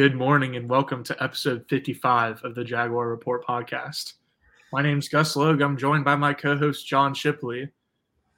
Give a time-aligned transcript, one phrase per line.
[0.00, 4.14] Good morning and welcome to episode 55 of the Jaguar Report podcast.
[4.72, 5.60] My name's Gus Logue.
[5.60, 7.68] I'm joined by my co host, John Shipley.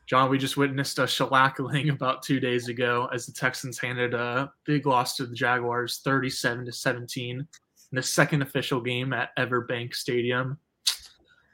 [0.07, 4.51] John, we just witnessed a shellacking about two days ago as the Texans handed a
[4.65, 7.47] big loss to the Jaguars 37 to 17 in
[7.93, 10.59] the second official game at Everbank Stadium.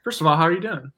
[0.04, 0.90] First of all, how are you doing?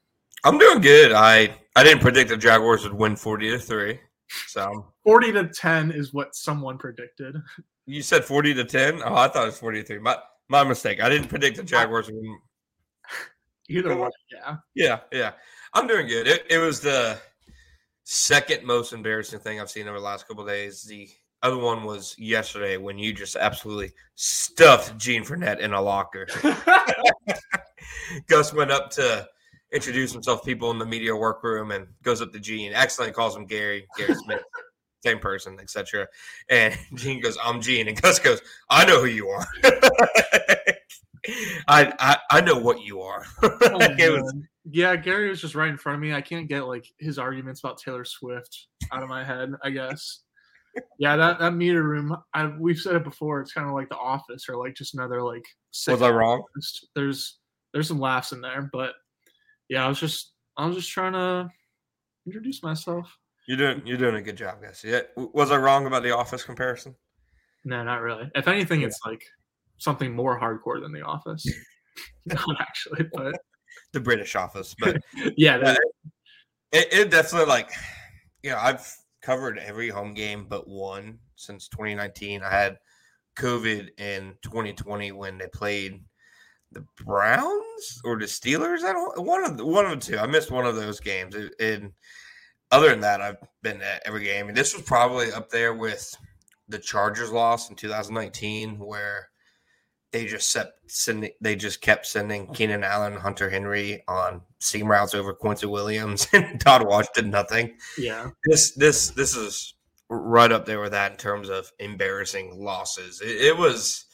[0.45, 1.11] I'm doing good.
[1.11, 3.99] I I didn't predict the Jaguars would win 40 to 3.
[4.47, 7.35] So 40 to 10 is what someone predicted.
[7.91, 9.01] You said 40 to 10?
[9.03, 9.99] Oh, I thought it was 40 to 3.
[9.99, 10.15] My
[10.47, 11.01] my mistake.
[11.01, 12.15] I didn't predict the Jaguars would.
[13.69, 14.55] Either way, yeah.
[14.73, 15.31] Yeah, yeah.
[15.73, 16.25] I'm doing good.
[16.25, 17.17] It, it was the
[18.05, 20.83] second most embarrassing thing I've seen over the last couple days.
[20.83, 21.09] The
[21.43, 26.27] other one was yesterday when you just absolutely stuffed Gene Frenette in a locker.
[28.27, 29.27] Gus went up to
[29.73, 33.35] introduce himself to people in the media workroom and goes up to Gene, accidentally calls
[33.35, 34.43] him Gary, Gary Smith,
[35.03, 36.07] same person, etc.
[36.49, 37.87] And Gene goes, I'm Gene.
[37.87, 39.47] And Gus goes, I know who you are.
[41.67, 43.25] I, I I know what you are.
[43.43, 44.35] Oh, was-
[44.69, 46.13] yeah, Gary was just right in front of me.
[46.13, 49.53] I can't get like his arguments about Taylor Swift out of my head.
[49.63, 50.21] I guess.
[50.99, 52.15] Yeah, that, that meter room.
[52.33, 53.41] I we've said it before.
[53.41, 55.43] It's kind of like The Office, or like just another like.
[55.87, 56.43] was I wrong?
[56.95, 57.39] There's
[57.73, 58.93] there's some laughs in there, but
[59.69, 61.49] yeah, I was just I was just trying to
[62.25, 63.17] introduce myself.
[63.47, 64.83] You're doing you're doing a good job, guys.
[64.85, 66.95] Yeah, was I wrong about the Office comparison?
[67.65, 68.29] No, not really.
[68.35, 68.87] If anything, Yeah.
[68.87, 69.23] it's like
[69.77, 71.45] something more hardcore than The Office.
[72.25, 73.33] not actually, but
[73.93, 74.97] The British Office, but
[75.37, 75.79] yeah, that-
[76.71, 77.71] it, it definitely like
[78.43, 78.89] you know I've
[79.21, 82.41] covered every home game but one since 2019.
[82.43, 82.77] I had
[83.37, 86.01] COVID in 2020 when they played
[86.71, 88.83] the Browns or the Steelers.
[88.83, 90.17] I don't one of the, one of the two.
[90.17, 91.35] I missed one of those games.
[91.59, 91.91] And
[92.71, 94.47] other than that, I've been at every game.
[94.47, 96.15] And this was probably up there with
[96.67, 99.29] the Chargers loss in 2019, where
[100.11, 105.13] they just set, sending, they just kept sending Keenan Allen, Hunter Henry on seam routes
[105.13, 107.77] over Quincy Williams, and Todd Wash did nothing.
[107.97, 108.29] yeah.
[108.45, 109.75] This this this is
[110.09, 113.21] right up there with that in terms of embarrassing losses.
[113.21, 114.05] It, it was.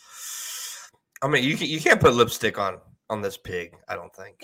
[1.22, 2.78] I mean, you can, you can't put lipstick on
[3.10, 3.76] on this pig.
[3.88, 4.36] I don't think.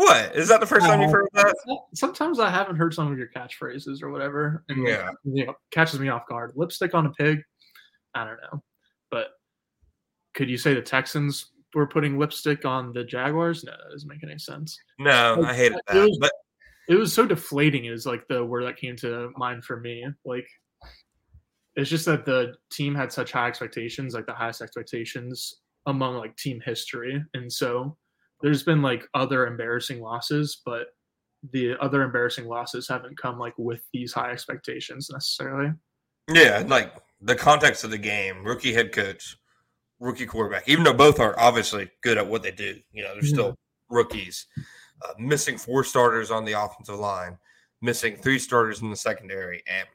[0.00, 1.54] What is that the first time you've um, heard that?
[1.94, 5.10] Sometimes I haven't heard some of your catchphrases or whatever, and Yeah.
[5.24, 6.52] you know, catches me off guard.
[6.56, 7.42] Lipstick on a pig,
[8.14, 8.62] I don't know,
[9.10, 9.28] but
[10.32, 13.62] could you say the Texans were putting lipstick on the Jaguars?
[13.62, 14.78] No, that doesn't make any sense.
[14.98, 16.32] No, I hated It was- But
[16.88, 17.84] It was so deflating.
[17.84, 20.04] Is like the word that came to mind for me.
[20.24, 20.48] Like,
[21.76, 26.34] it's just that the team had such high expectations, like the highest expectations among like
[26.36, 27.96] team history, and so
[28.42, 30.88] there's been like other embarrassing losses, but
[31.52, 35.72] the other embarrassing losses haven't come like with these high expectations necessarily.
[36.28, 39.36] yeah, like the context of the game, rookie head coach,
[39.98, 40.68] rookie quarterback.
[40.68, 43.56] Even though both are obviously good at what they do, you know, they're still
[43.88, 44.46] rookies.
[45.02, 47.38] Uh, missing four starters on the offensive line,
[47.80, 49.88] missing three starters in the secondary, and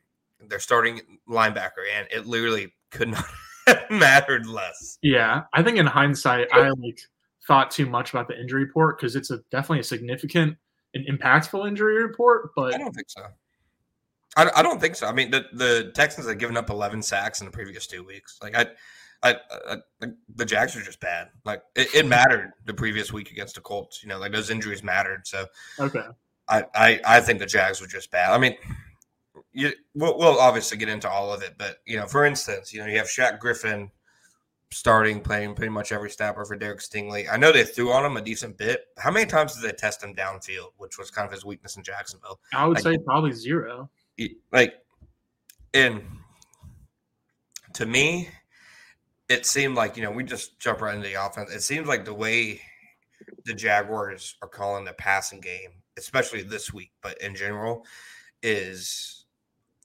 [0.50, 3.26] they're starting linebacker, and it literally could not
[3.68, 4.98] have mattered less.
[5.04, 7.00] Yeah, I think in hindsight, I like
[7.48, 10.58] thought too much about the injury report because it's a definitely a significant
[10.94, 13.26] and impactful injury report, but I don't think so.
[14.38, 15.08] I, I don't think so.
[15.08, 18.38] I mean, the, the Texans had given up 11 sacks in the previous two weeks.
[18.42, 18.68] Like, I,
[19.24, 19.36] I,
[20.02, 21.30] I the Jags are just bad.
[21.46, 24.04] Like, it, it mattered the previous week against the Colts.
[24.04, 25.26] You know, like those injuries mattered.
[25.26, 25.46] So,
[25.80, 26.06] okay.
[26.48, 28.32] I, I, I think the Jags were just bad.
[28.32, 28.56] I mean,
[29.54, 32.82] you, we'll, we'll obviously get into all of it, but you know, for instance, you
[32.82, 33.90] know, you have Shaq Griffin
[34.72, 37.28] starting, playing pretty much every snapper for Derek Stingley.
[37.32, 38.86] I know they threw on him a decent bit.
[38.98, 41.84] How many times did they test him downfield, which was kind of his weakness in
[41.84, 42.40] Jacksonville?
[42.54, 43.90] I would Like- say probably zero.
[44.52, 44.76] like
[45.74, 46.02] and
[47.74, 48.30] to me
[49.28, 52.06] it seemed like you know we just jump right into the offense it seems like
[52.06, 52.62] the way
[53.44, 57.86] the jaguars are calling the passing game especially this week but in general
[58.42, 59.15] is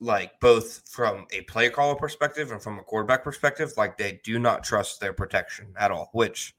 [0.00, 4.38] like both from a play caller perspective and from a quarterback perspective like they do
[4.38, 6.54] not trust their protection at all which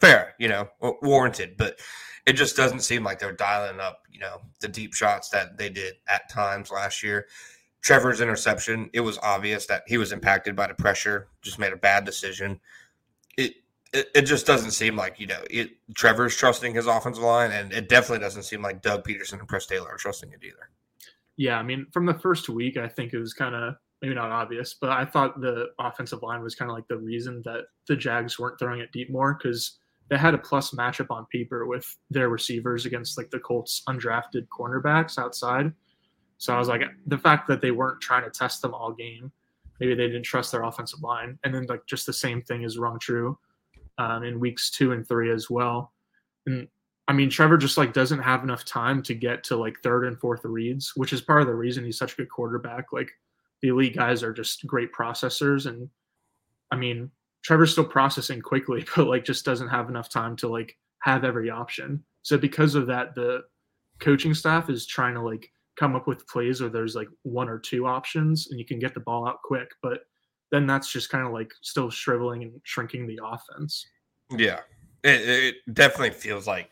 [0.00, 0.68] fair you know
[1.02, 1.78] warranted but
[2.26, 5.68] it just doesn't seem like they're dialing up you know the deep shots that they
[5.68, 7.26] did at times last year
[7.82, 11.76] Trevor's interception, it was obvious that he was impacted by the pressure, just made a
[11.76, 12.60] bad decision.
[13.36, 13.54] It
[13.92, 17.72] it, it just doesn't seem like, you know, it, Trevor's trusting his offensive line, and
[17.72, 20.70] it definitely doesn't seem like Doug Pederson and Press Taylor are trusting it either.
[21.36, 24.30] Yeah, I mean, from the first week, I think it was kind of maybe not
[24.30, 27.96] obvious, but I thought the offensive line was kind of like the reason that the
[27.96, 31.96] Jags weren't throwing it deep more because they had a plus matchup on paper with
[32.10, 35.72] their receivers against like the Colts undrafted cornerbacks outside.
[36.38, 39.32] So I was like, the fact that they weren't trying to test them all game
[39.82, 41.36] maybe they didn't trust their offensive line.
[41.42, 43.36] And then like just the same thing is wrong true
[43.98, 45.92] um, in weeks two and three as well.
[46.46, 46.68] And
[47.08, 50.18] I mean, Trevor just like doesn't have enough time to get to like third and
[50.18, 52.92] fourth reads, which is part of the reason he's such a good quarterback.
[52.92, 53.10] Like
[53.60, 55.88] the elite guys are just great processors, and
[56.70, 57.10] I mean,
[57.42, 61.50] Trevor's still processing quickly, but like just doesn't have enough time to like have every
[61.50, 62.02] option.
[62.22, 63.42] So because of that, the
[63.98, 67.58] coaching staff is trying to like come up with plays where there's like one or
[67.58, 70.00] two options and you can get the ball out quick, but
[70.50, 73.84] then that's just kind of like still shriveling and shrinking the offense.
[74.30, 74.60] Yeah,
[75.02, 76.70] it, it definitely feels like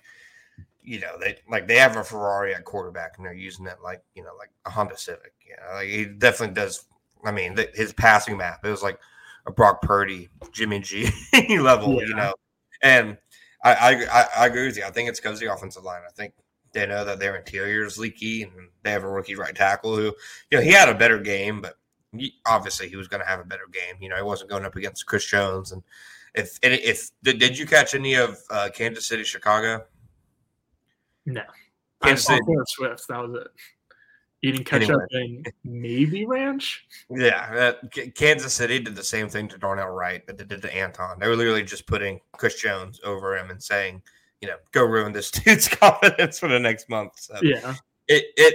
[0.82, 4.03] you know they like they have a Ferrari at quarterback and they're using it like
[4.15, 5.35] you know like a Honda Civic.
[5.47, 5.75] Yeah, you know?
[5.77, 6.85] like he definitely does.
[7.25, 8.99] I mean, the, his passing map it was like
[9.47, 11.11] a Brock Purdy, Jimmy G
[11.59, 12.09] level, yeah.
[12.09, 12.35] you know.
[12.82, 13.19] And
[13.62, 14.85] I, I I agree with you.
[14.85, 16.03] I think it's because the offensive line.
[16.06, 16.32] I think
[16.73, 20.15] they know that their interior is leaky and they have a rookie right tackle who,
[20.50, 21.75] you know, he had a better game, but
[22.17, 23.97] he, obviously he was going to have a better game.
[24.00, 25.73] You know, he wasn't going up against Chris Jones.
[25.73, 25.82] And
[26.35, 29.85] if if did, did you catch any of uh, Kansas City, Chicago?
[31.32, 31.43] No,
[32.03, 32.59] Kansas I saw City.
[32.67, 33.09] Swift.
[33.09, 33.49] That was it.
[34.43, 35.43] Eating ketchup anyway.
[35.44, 36.87] and maybe ranch.
[37.11, 37.73] Yeah,
[38.15, 41.19] Kansas City did the same thing to Darnell Wright that they did to Anton.
[41.19, 44.00] They were literally just putting Chris Jones over him and saying,
[44.41, 47.12] you know, go ruin this dude's confidence for the next month.
[47.17, 47.75] So yeah,
[48.09, 48.55] it it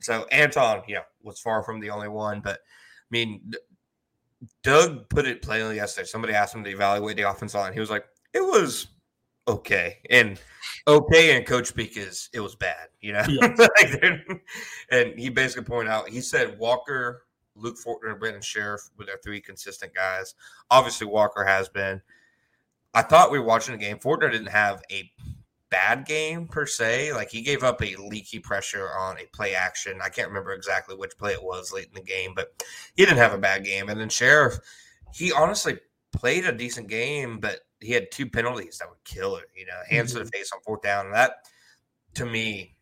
[0.00, 3.52] so Anton, you know, was far from the only one, but I mean,
[4.62, 6.06] Doug put it plainly yesterday.
[6.06, 7.72] Somebody asked him to evaluate the offensive line.
[7.72, 8.88] He was like, it was
[9.50, 10.40] okay, and
[10.86, 13.24] okay and coach speak is it was bad, you know.
[14.90, 17.24] and he basically pointed out, he said Walker,
[17.54, 20.34] Luke Fortner, and Scherff were their three consistent guys.
[20.70, 22.00] Obviously, Walker has been.
[22.92, 23.98] I thought we were watching the game.
[23.98, 25.10] Fortner didn't have a
[25.70, 27.12] bad game per se.
[27.12, 30.00] Like he gave up a leaky pressure on a play action.
[30.02, 32.52] I can't remember exactly which play it was late in the game, but
[32.96, 33.88] he didn't have a bad game.
[33.88, 34.58] And then Scherff,
[35.14, 35.78] he honestly
[36.12, 39.46] played a decent game, but he had two penalties that would kill it.
[39.56, 40.18] You know, hands mm-hmm.
[40.18, 40.38] to the mm-hmm.
[40.38, 41.06] face on fourth down.
[41.06, 41.46] And that,
[42.14, 42.76] to me,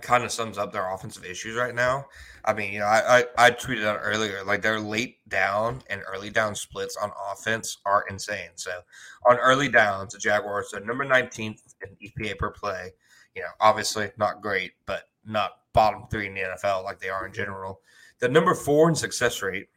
[0.00, 2.06] kind of sums up their offensive issues right now.
[2.44, 6.02] I mean, you know, I, I, I tweeted out earlier, like their late down and
[6.06, 8.50] early down splits on offense are insane.
[8.56, 8.80] So
[9.28, 12.90] on early downs, the Jaguars are number 19th in EPA per play.
[13.34, 17.26] You know, obviously not great, but not bottom three in the NFL like they are
[17.26, 17.80] in general.
[18.18, 19.68] The number four in success rate,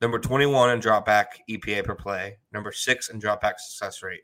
[0.00, 4.22] number 21 in drop back EPA per play, number six in drop back success rate,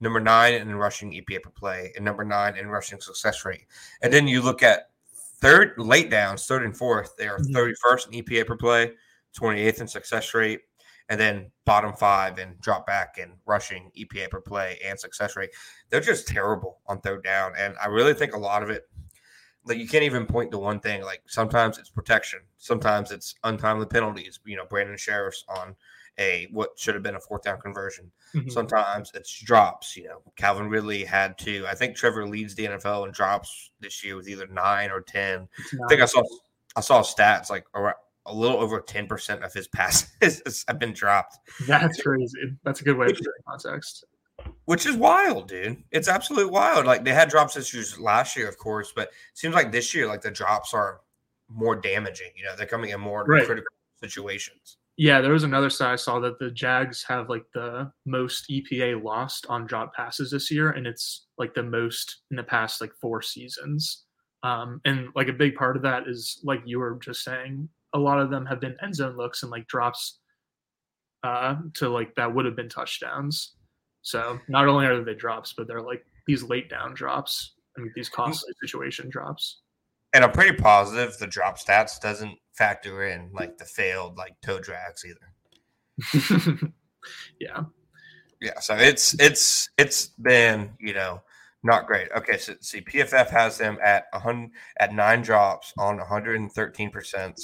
[0.00, 3.66] number nine in rushing EPA per play, and number nine in rushing success rate.
[4.02, 4.90] And then you look at
[5.40, 8.14] third late downs, third and fourth, they are 31st mm-hmm.
[8.14, 8.92] in EPA per play,
[9.38, 10.60] 28th in success rate,
[11.08, 15.50] and then bottom five in drop back and rushing EPA per play and success rate.
[15.90, 17.52] They're just terrible on third down.
[17.58, 18.88] And I really think a lot of it,
[19.66, 21.02] like you can't even point to one thing.
[21.02, 24.40] Like sometimes it's protection, sometimes it's untimely penalties.
[24.44, 25.76] You know, Brandon Scherff's on
[26.18, 28.10] a what should have been a fourth down conversion.
[28.34, 28.50] Mm-hmm.
[28.50, 29.96] Sometimes it's drops.
[29.96, 31.66] You know, Calvin Ridley had to.
[31.66, 35.48] I think Trevor leads the NFL in drops this year with either nine or ten.
[35.72, 36.22] I think I saw
[36.76, 37.96] I saw stats like around,
[38.26, 41.38] a little over ten percent of his passes have been dropped.
[41.66, 42.56] That's crazy.
[42.64, 44.04] That's a good way to put it in context.
[44.66, 45.82] Which is wild, dude.
[45.90, 46.86] It's absolutely wild.
[46.86, 50.06] Like they had drops issues last year, of course, but it seems like this year,
[50.06, 51.00] like the drops are
[51.48, 52.30] more damaging.
[52.36, 53.44] You know, they're coming in more right.
[53.44, 54.78] critical situations.
[54.96, 59.02] Yeah, there was another side I saw that the Jags have like the most EPA
[59.02, 62.92] lost on drop passes this year, and it's like the most in the past like
[63.00, 64.04] four seasons.
[64.44, 67.98] Um, and like a big part of that is like you were just saying, a
[67.98, 70.20] lot of them have been end zone looks and like drops
[71.24, 73.54] uh, to like that would have been touchdowns.
[74.04, 77.54] So not only are they drops, but they're like these late down drops.
[77.76, 78.66] I mean, these costly mm-hmm.
[78.66, 79.62] situation drops.
[80.12, 84.60] And I'm pretty positive the drop stats doesn't factor in like the failed like toe
[84.60, 86.72] drags either.
[87.40, 87.64] yeah.
[88.40, 88.60] Yeah.
[88.60, 91.22] So it's it's it's been, you know,
[91.62, 92.08] not great.
[92.14, 97.40] Okay, so see PFF has them at 100 at 9 drops on 113 percent.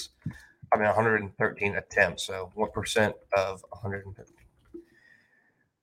[0.72, 2.26] I mean 113 attempts.
[2.26, 4.39] So what percent of 113?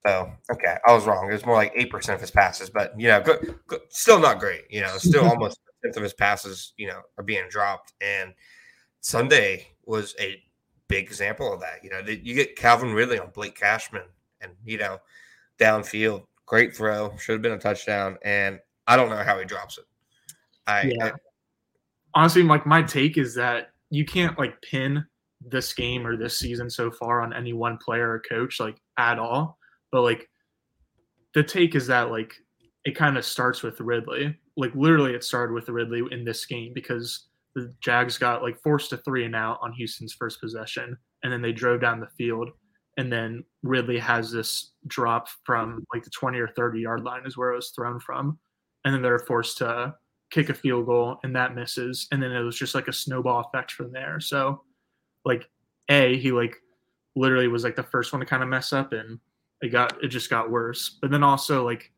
[0.08, 1.28] So okay, I was wrong.
[1.28, 4.18] It was more like eight percent of his passes, but you know, good, good, still
[4.18, 4.62] not great.
[4.70, 7.92] You know, still almost tenth of his passes, you know, are being dropped.
[8.00, 8.32] And
[9.00, 10.42] Sunday was a
[10.88, 11.84] big example of that.
[11.84, 14.04] You know, you get Calvin Ridley on Blake Cashman,
[14.40, 14.98] and you know,
[15.58, 19.76] downfield, great throw, should have been a touchdown, and I don't know how he drops
[19.76, 19.84] it.
[20.66, 21.04] I, yeah.
[21.04, 21.12] I
[22.14, 25.04] honestly, like my take is that you can't like pin
[25.46, 29.18] this game or this season so far on any one player or coach like at
[29.18, 29.57] all.
[29.92, 30.28] But like
[31.34, 32.34] the take is that like
[32.84, 36.72] it kind of starts with Ridley like literally it started with Ridley in this game
[36.74, 41.32] because the Jags got like forced to three and out on Houston's first possession, and
[41.32, 42.50] then they drove down the field.
[42.96, 47.36] And then Ridley has this drop from like the 20 or 30 yard line is
[47.36, 48.36] where it was thrown from.
[48.84, 49.94] And then they're forced to
[50.30, 52.08] kick a field goal and that misses.
[52.10, 54.18] And then it was just like a snowball effect from there.
[54.18, 54.62] So
[55.24, 55.48] like
[55.88, 56.56] A, he like
[57.14, 59.20] literally was like the first one to kind of mess up and
[59.62, 60.98] it got it just got worse.
[61.00, 61.90] But then also like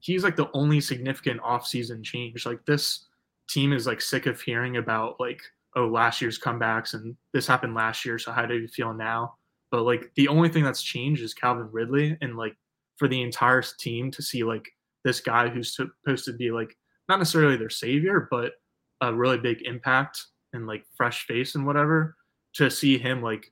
[0.00, 2.44] he's like the only significant offseason change.
[2.44, 3.06] Like this
[3.48, 5.40] team is like sick of hearing about like,
[5.76, 8.18] oh, last year's comebacks and this happened last year.
[8.18, 9.34] So how do you feel now?
[9.70, 12.56] But like the only thing that's changed is Calvin Ridley, and like
[12.96, 14.68] for the entire team to see like
[15.04, 16.76] this guy who's supposed to be like
[17.08, 18.52] not necessarily their savior, but
[19.00, 22.16] a really big impact and like fresh face and whatever,
[22.54, 23.50] to see him like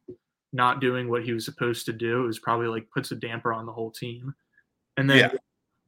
[0.53, 3.67] not doing what he was supposed to do is probably like puts a damper on
[3.67, 4.35] the whole team.
[4.97, 5.33] And then yeah.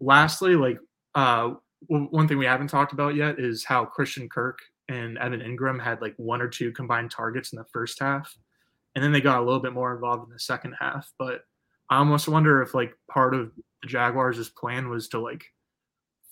[0.00, 0.78] lastly, like
[1.14, 1.54] uh
[1.88, 6.00] one thing we haven't talked about yet is how Christian Kirk and Evan Engram had
[6.00, 8.36] like one or two combined targets in the first half
[8.94, 11.10] and then they got a little bit more involved in the second half.
[11.18, 11.42] But
[11.90, 13.52] I almost wonder if like part of
[13.82, 15.44] the Jaguars' plan was to like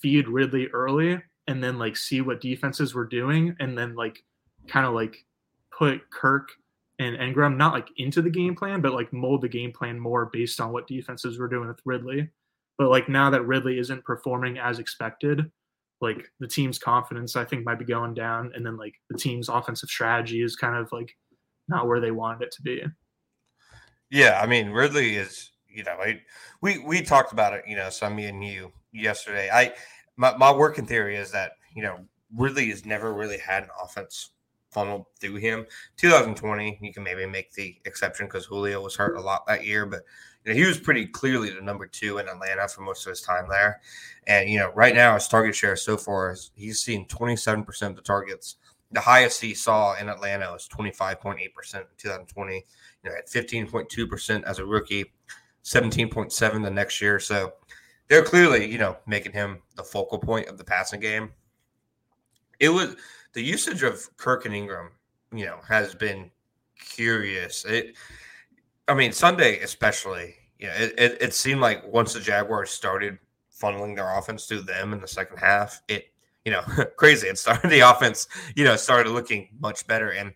[0.01, 4.23] feed Ridley early and then like see what defenses were doing and then like
[4.69, 5.25] kind of like
[5.77, 6.51] put Kirk
[7.01, 10.29] and Engram not like into the game plan, but like mold the game plan more
[10.33, 12.29] based on what defenses were doing with Ridley.
[12.77, 15.51] But like now that Ridley isn't performing as expected,
[16.03, 19.49] like the team's confidence I think might be going down, and then like the team's
[19.49, 21.17] offensive strategy is kind of like
[21.69, 22.83] not where they wanted it to be.
[24.11, 25.97] Yeah, I mean Ridley is, you know,
[26.61, 29.49] we we talked about it, you know, some me and you yesterday.
[29.51, 29.73] I
[30.19, 32.01] my, my working theory is that you know
[32.37, 34.33] Ridley has never really had an offense
[34.71, 35.67] funneled through him.
[35.97, 39.87] 2020, you can maybe make the exception because Julio was hurt a lot that year,
[39.87, 40.03] but
[40.45, 43.21] you know, he was pretty clearly the number two in Atlanta for most of his
[43.21, 43.81] time there.
[44.27, 47.97] And you know, right now his target share so far is he's seen 27% of
[47.97, 48.57] the targets
[48.93, 51.49] the highest he saw in Atlanta was 25.8% in
[51.97, 52.67] 2020.
[53.05, 55.13] You know, at 15.2% as a rookie,
[55.65, 57.19] 17.7 the next year.
[57.19, 57.55] So
[58.09, 61.31] they're clearly, you know, making him the focal point of the passing game.
[62.59, 62.97] It was
[63.33, 64.89] the usage of Kirk and Engram,
[65.33, 66.31] you know, has been
[66.79, 67.65] curious.
[67.65, 67.97] It,
[68.89, 73.19] I mean, Sunday especially, you know, it, it, it seemed like once the Jaguars started
[73.61, 76.11] funneling their offense through them in the second half, it
[76.45, 76.63] you know,
[76.97, 77.29] crazy.
[77.29, 80.11] It started the offense, you know, started looking much better.
[80.11, 80.33] And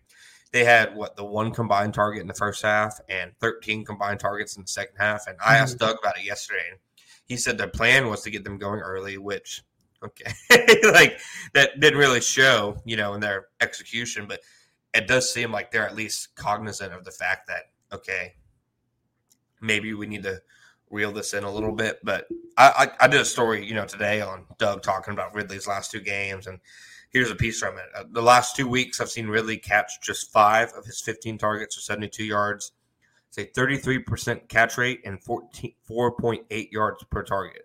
[0.51, 4.55] they had what the one combined target in the first half and 13 combined targets
[4.55, 5.27] in the second half.
[5.27, 5.85] And I asked mm-hmm.
[5.85, 6.79] Doug about it yesterday, and
[7.25, 9.63] he said their plan was to get them going early, which
[10.05, 10.31] okay,
[10.91, 11.19] like
[11.53, 14.41] that didn't really show, you know, in their execution, but
[14.93, 18.33] it does seem like they're at least cognizant of the fact that okay,
[19.61, 20.41] maybe we need to
[20.89, 21.99] reel this in a little bit.
[22.03, 25.67] But I, I, I, did a story, you know, today on Doug talking about Ridley's
[25.67, 26.59] last two games, and
[27.09, 27.85] here's a piece from it.
[27.95, 31.75] Uh, the last two weeks, I've seen Ridley catch just five of his 15 targets
[31.75, 32.71] for 72 yards.
[33.29, 37.63] It's a 33% catch rate and 14, 4.8 yards per target.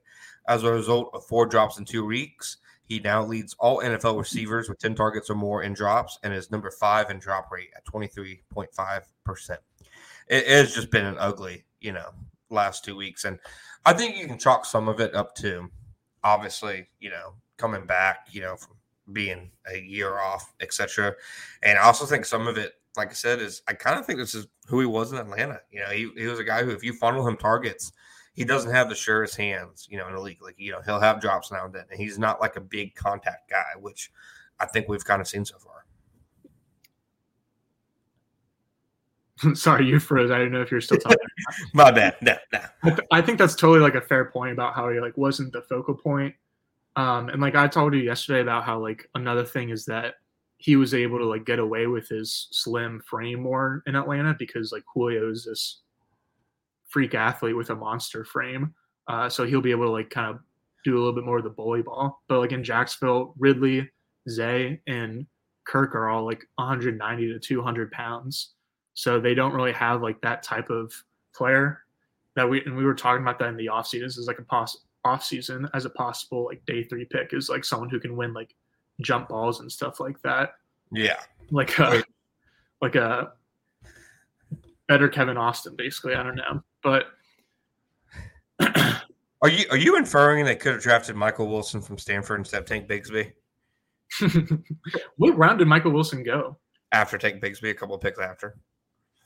[0.49, 4.69] As a result of four drops in two weeks, he now leads all NFL receivers
[4.69, 7.87] with 10 targets or more in drops and is number five in drop rate at
[7.87, 9.57] 23.5%.
[10.27, 12.11] It has just been an ugly, you know,
[12.51, 13.25] last two weeks.
[13.25, 13.39] And
[13.87, 15.71] I think you can chalk some of it up to
[16.25, 18.77] obviously, you know, coming back, you know, from
[19.13, 21.15] being a year off, etc.
[21.63, 24.19] And I also think some of it, like I said, is I kind of think
[24.19, 25.61] this is who he was in Atlanta.
[25.71, 27.93] You know, he, he was a guy who, if you funnel him targets,
[28.41, 30.41] he doesn't have the surest hands, you know, in the league.
[30.41, 31.85] Like, you know, he'll have drops now and then.
[31.91, 34.11] And he's not like a big contact guy, which
[34.59, 35.85] I think we've kind of seen so far.
[39.55, 40.31] Sorry, you froze.
[40.31, 41.19] I didn't know if you're still talking.
[41.75, 42.17] My bad.
[42.23, 42.61] No, no.
[42.83, 45.53] I, th- I, think that's totally like a fair point about how he like wasn't
[45.53, 46.35] the focal point.
[46.97, 50.15] Um, and like I told you yesterday about how like another thing is that
[50.57, 54.73] he was able to like get away with his slim frame more in Atlanta because
[54.73, 55.83] like Julio is this
[56.91, 58.75] freak athlete with a monster frame.
[59.09, 60.41] Uh, so he'll be able to like kind of
[60.85, 62.23] do a little bit more of the bully ball.
[62.29, 63.91] But like in Jacksonville, Ridley,
[64.29, 65.27] Zay, and
[65.65, 68.55] Kirk are all like 190 to 200 pounds.
[68.95, 70.93] So they don't really have like that type of
[71.35, 71.81] player
[72.37, 74.03] that we and we were talking about that in the offseason.
[74.03, 77.49] This is like a poss off season as a possible like day three pick is
[77.49, 78.55] like someone who can win like
[79.01, 80.55] jump balls and stuff like that.
[80.93, 81.21] Yeah.
[81.51, 82.03] Like a
[82.83, 83.33] like a
[84.91, 86.15] better Kevin Austin, basically.
[86.15, 86.63] I don't know.
[86.83, 87.05] But
[89.41, 92.67] are you are you inferring they could have drafted Michael Wilson from Stanford instead of
[92.67, 93.33] Tank Bigsby?
[95.17, 96.59] what round did Michael Wilson go?
[96.91, 98.59] After Tank Bigsby, a couple of picks after.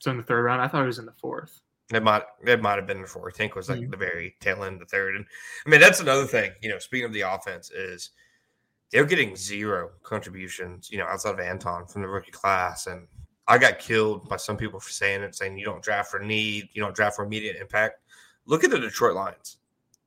[0.01, 1.63] So in the third round, I thought it was in the fourth.
[1.95, 3.35] It might it might have been the fourth.
[3.35, 3.91] I think was like mm-hmm.
[3.91, 5.17] the very tail end of the third.
[5.17, 5.25] And
[5.67, 6.53] I mean that's another thing.
[6.61, 8.11] You know, speaking of the offense, is
[8.93, 10.91] they're getting zero contributions.
[10.91, 13.07] You know, outside of Anton from the rookie class, and
[13.47, 16.69] I got killed by some people for saying it, saying you don't draft for need,
[16.73, 18.01] you don't draft for immediate impact.
[18.47, 19.59] Look at the Detroit Lions.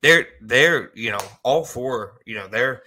[0.02, 2.84] They're they're you know all four you know they're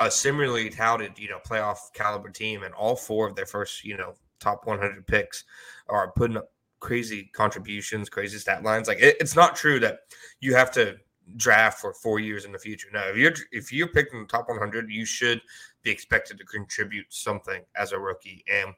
[0.00, 3.96] a similarly touted you know playoff caliber team, and all four of their first you
[3.96, 5.44] know top 100 picks
[5.88, 8.88] are putting up crazy contributions, crazy stat lines.
[8.88, 10.00] Like it, it's not true that
[10.40, 10.96] you have to
[11.36, 12.88] draft for four years in the future.
[12.92, 15.40] No, if you're if you're picked in the top 100, you should
[15.84, 18.44] be expected to contribute something as a rookie.
[18.52, 18.74] And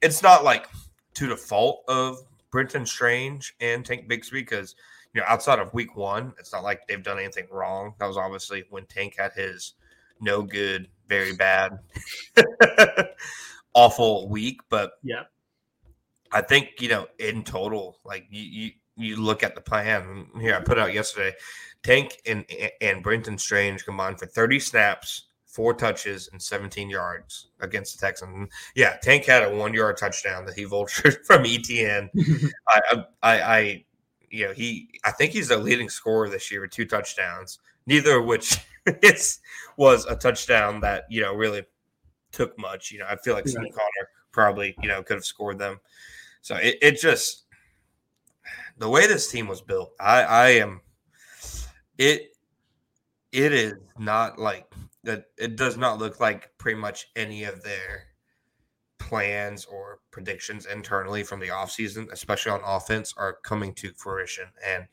[0.00, 0.68] it's not like
[1.14, 2.18] to the fault of
[2.50, 4.76] Brenton Strange and Tank Bigsby because
[5.12, 7.94] you know outside of Week One, it's not like they've done anything wrong.
[7.98, 9.74] That was obviously when Tank had his
[10.20, 11.78] no good, very bad,
[13.74, 14.60] awful week.
[14.68, 15.24] But yeah,
[16.32, 20.54] I think you know in total, like you you, you look at the plan here.
[20.54, 21.34] I put out yesterday.
[21.82, 22.44] Tank and
[22.80, 28.48] and Brenton Strange combined for 30 snaps, four touches, and 17 yards against the Texans.
[28.74, 32.08] Yeah, Tank had a one yard touchdown that he vultured from ETN.
[32.68, 33.84] I, I, I,
[34.30, 38.18] you know, he, I think he's the leading scorer this year with two touchdowns, neither
[38.18, 38.58] of which
[39.02, 39.40] is,
[39.76, 41.64] was a touchdown that, you know, really
[42.30, 42.92] took much.
[42.92, 45.80] You know, I feel like Steve Connor probably, you know, could have scored them.
[46.42, 47.44] So it, it just,
[48.78, 50.80] the way this team was built, I, I am,
[51.98, 52.30] it
[53.32, 54.66] it is not like
[55.04, 58.04] that it does not look like pretty much any of their
[58.98, 64.44] plans or predictions internally from the offseason, especially on offense, are coming to fruition.
[64.64, 64.86] And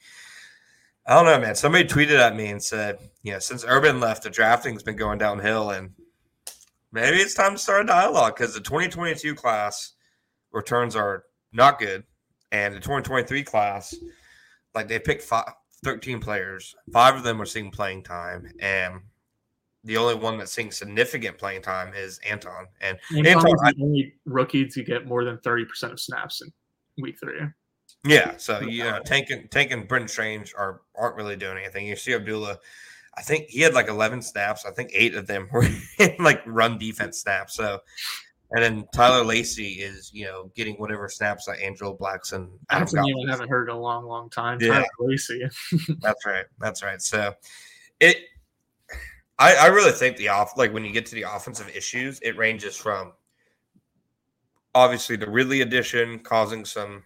[1.06, 1.56] I don't know, man.
[1.56, 5.18] Somebody tweeted at me and said, you know, since Urban left, the drafting's been going
[5.18, 5.92] downhill, and
[6.92, 9.94] maybe it's time to start a dialogue because the 2022 class
[10.52, 11.24] returns are
[11.54, 12.04] not good,
[12.52, 13.96] and the 2023 class,
[14.74, 16.76] like they picked five, 13 players.
[16.92, 19.02] Five of them are seeing playing time, and
[19.88, 22.68] the only one that's seeing significant playing time is Anton.
[22.82, 26.52] And Anton, Anton is the only rookie to get more than 30% of snaps in
[27.02, 27.40] week three.
[28.06, 31.88] Yeah, so yeah, uh, Tank and Tank and Brenton Strange are aren't really doing anything.
[31.88, 32.60] You see Abdullah,
[33.18, 34.66] I think he had like 11 snaps.
[34.66, 35.66] I think eight of them were
[36.20, 37.56] like run defense snaps.
[37.56, 37.80] So
[38.52, 42.50] and then Tyler Lacy is, you know, getting whatever snaps that Angelo Blackson.
[42.70, 44.60] That's a name I haven't heard in a long, long time.
[44.62, 44.74] Yeah.
[44.74, 45.42] Tyler Lacy.
[46.00, 46.46] that's right.
[46.60, 47.02] That's right.
[47.02, 47.34] So
[48.00, 48.18] it
[49.40, 52.38] I, I really think the off like when you get to the offensive issues, it
[52.38, 53.14] ranges from
[54.74, 57.04] obviously the Ridley addition causing some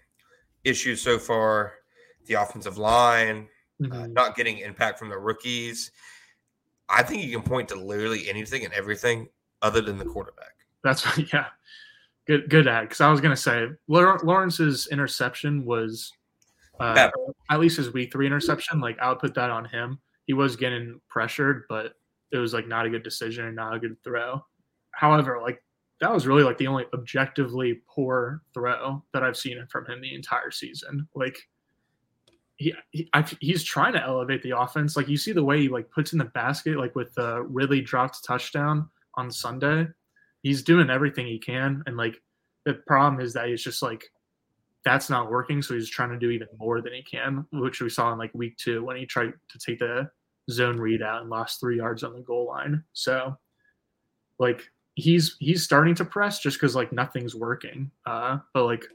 [0.63, 1.73] issues so far,
[2.27, 3.47] the offensive line,
[3.81, 4.01] uh, mm-hmm.
[4.01, 5.91] uh, not getting impact from the rookies.
[6.89, 9.29] I think you can point to literally anything and everything
[9.61, 10.53] other than the quarterback.
[10.83, 11.47] That's yeah,
[12.27, 16.11] good good at because I was gonna say Lawrence's interception was
[16.79, 17.09] uh,
[17.49, 18.79] at least his week three interception.
[18.79, 19.99] Like I would put that on him.
[20.25, 21.93] He was getting pressured, but
[22.31, 24.43] it was like not a good decision and not a good throw.
[24.91, 25.63] However, like
[25.99, 30.15] that was really like the only objectively poor throw that I've seen from him the
[30.15, 31.07] entire season.
[31.15, 31.37] Like
[32.55, 34.95] he, he I, he's trying to elevate the offense.
[34.95, 37.81] Like you see the way he like puts in the basket, like with the Ridley
[37.81, 39.87] dropped touchdown on Sunday
[40.43, 42.21] he's doing everything he can, and like
[42.65, 44.03] the problem is that he's just like
[44.83, 47.89] that's not working, so he's trying to do even more than he can, which we
[47.89, 50.09] saw in like week two when he tried to take the
[50.51, 52.83] zone readout and lost three yards on the goal line.
[52.93, 53.37] So
[54.39, 54.63] like
[54.95, 57.91] he's he's starting to press just because like nothing's working.
[58.05, 58.85] Uh, but like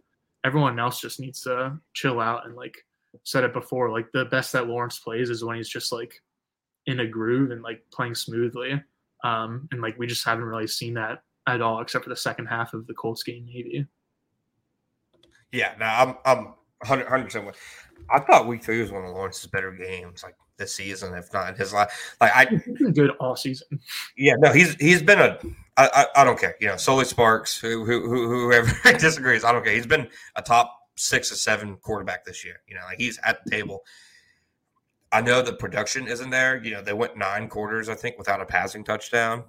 [0.45, 2.77] everyone else just needs to chill out and like
[3.25, 3.91] said it before.
[3.91, 6.21] Like the best that Lawrence plays is when he's just like
[6.87, 8.83] in a groove and like playing smoothly.
[9.25, 12.47] Um, and like we just haven't really seen that at all, except for the second
[12.47, 13.87] half of the Colts game, maybe.
[15.53, 16.45] Yeah, no, I'm I'm
[16.87, 17.47] 100 percent.
[18.11, 21.51] I thought Week Three was one of Lawrence's better games, like this season, if not
[21.51, 22.17] in his life.
[22.21, 22.45] Like I,
[22.93, 23.67] good all season.
[24.17, 25.39] Yeah, no, he's he's been a.
[25.77, 26.57] I, I, I don't care.
[26.61, 29.75] You know, Solly Sparks, who, who, whoever disagrees, I don't care.
[29.75, 32.63] He's been a top six or seven quarterback this year.
[32.67, 33.83] You know, like he's at the table.
[35.13, 36.63] I know the production isn't there.
[36.63, 39.45] You know, they went nine quarters, I think, without a passing touchdown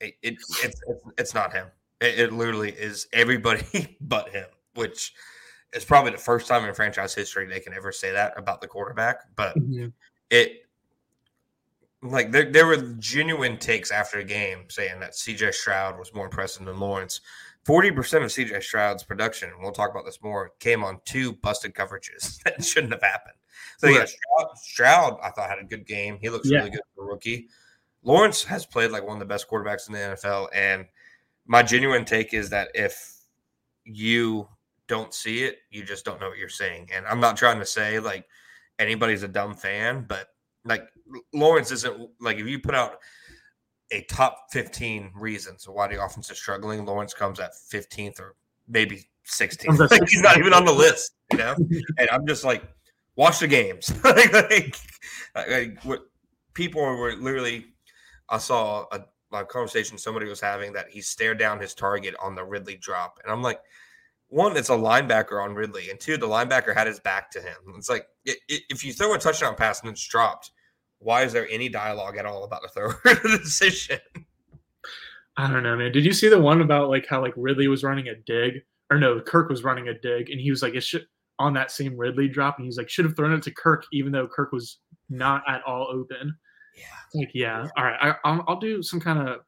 [0.00, 0.80] it, it it's,
[1.18, 1.66] it's not him.
[2.00, 5.14] It, it literally is everybody but him, which
[5.74, 8.68] is probably the first time in franchise history they can ever say that about the
[8.68, 9.20] quarterback.
[9.36, 9.88] But mm-hmm.
[10.30, 10.64] it
[12.02, 16.26] like there, there were genuine takes after the game saying that CJ Stroud was more
[16.26, 17.20] impressive than Lawrence.
[17.66, 21.74] 40% of CJ Stroud's production, and we'll talk about this more, came on two busted
[21.74, 23.36] coverages that shouldn't have happened.
[23.78, 26.18] So, yeah, Stroud, Stroud, I thought, had a good game.
[26.20, 26.58] He looks yeah.
[26.58, 27.48] really good for a rookie.
[28.02, 30.48] Lawrence has played like one of the best quarterbacks in the NFL.
[30.52, 30.84] And
[31.46, 33.14] my genuine take is that if
[33.84, 34.48] you
[34.88, 36.88] don't see it, you just don't know what you're seeing.
[36.94, 38.26] And I'm not trying to say like
[38.78, 40.28] anybody's a dumb fan, but
[40.64, 40.88] like
[41.32, 42.98] Lawrence isn't like if you put out
[43.90, 48.34] a top 15 reasons why the offense is struggling, Lawrence comes at 15th or
[48.68, 49.90] maybe 16th.
[49.90, 51.54] Like, he's not even on the list, you know.
[51.98, 52.62] and I'm just like,
[53.16, 53.92] watch the games.
[54.04, 54.76] like, like,
[55.34, 56.00] like, what
[56.54, 57.66] people were literally.
[58.30, 59.04] I saw a,
[59.36, 63.18] a conversation somebody was having that he stared down his target on the Ridley drop,
[63.22, 63.60] and I'm like,
[64.28, 67.54] one, it's a linebacker on Ridley, and two, the linebacker had his back to him.
[67.76, 70.50] It's like if you throw a touchdown pass and it's dropped,
[70.98, 72.98] why is there any dialogue at all about the thrower
[73.38, 74.00] decision?
[75.36, 75.92] I don't know, man.
[75.92, 78.98] Did you see the one about like how like Ridley was running a dig, or
[78.98, 81.06] no, Kirk was running a dig, and he was like, it should
[81.38, 84.12] on that same Ridley drop, and he's like, should have thrown it to Kirk, even
[84.12, 84.78] though Kirk was
[85.10, 86.36] not at all open.
[86.76, 87.20] Yeah.
[87.20, 87.68] Like, yeah.
[87.76, 87.98] All right.
[88.00, 89.40] I, I'll, I'll do some kind of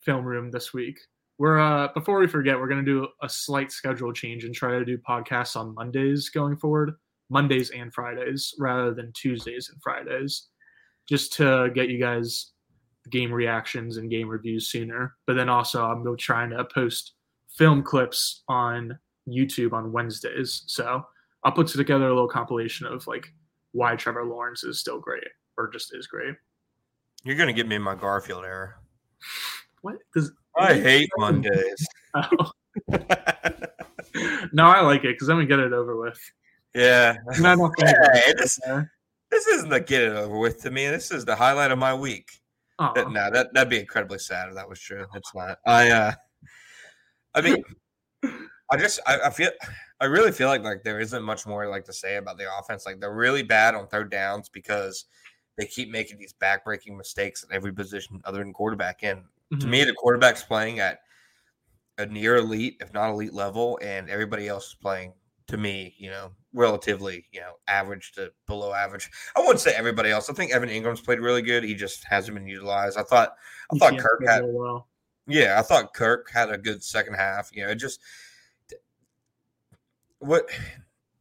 [0.00, 0.98] film room this week.
[1.38, 4.84] We're uh before we forget, we're gonna do a slight schedule change and try to
[4.84, 6.94] do podcasts on Mondays going forward,
[7.28, 10.48] Mondays and Fridays rather than Tuesdays and Fridays,
[11.06, 12.52] just to get you guys
[13.10, 15.14] game reactions and game reviews sooner.
[15.26, 17.12] But then also, I'm gonna trying to post
[17.56, 20.62] film clips on YouTube on Wednesdays.
[20.66, 21.04] So
[21.44, 23.32] I'll put together a little compilation of like
[23.72, 26.34] why Trevor Lawrence is still great or just is great.
[27.24, 28.74] You're gonna get me in my Garfield era.
[29.82, 31.86] What does I hate Mondays?
[32.14, 32.50] Oh.
[34.52, 36.18] no, I like it because then we get it over with.
[36.74, 37.16] Yeah.
[37.26, 38.58] And I don't think hey, this,
[39.30, 40.86] this isn't the get it over with to me.
[40.88, 42.28] This is the highlight of my week.
[42.78, 45.06] That, no, that that'd be incredibly sad if that was true.
[45.14, 45.58] It's not.
[45.66, 46.12] I uh
[47.34, 47.64] I mean
[48.22, 49.50] I just I, I feel
[50.00, 52.84] I really feel like like there isn't much more like to say about the offense.
[52.84, 55.06] Like they're really bad on third downs because
[55.56, 59.02] they keep making these backbreaking mistakes at every position other than quarterback.
[59.02, 59.58] And mm-hmm.
[59.58, 61.00] to me, the quarterback's playing at
[61.98, 65.12] a near elite, if not elite level, and everybody else is playing
[65.48, 69.10] to me, you know, relatively, you know, average to below average.
[69.36, 70.28] I wouldn't say everybody else.
[70.28, 71.62] I think Evan Engram's played really good.
[71.62, 72.98] He just hasn't been utilized.
[72.98, 73.34] I thought
[73.72, 74.88] I thought Kirk had well.
[75.28, 77.50] Yeah, I thought Kirk had a good second half.
[77.52, 78.00] You know, it just
[80.18, 80.48] what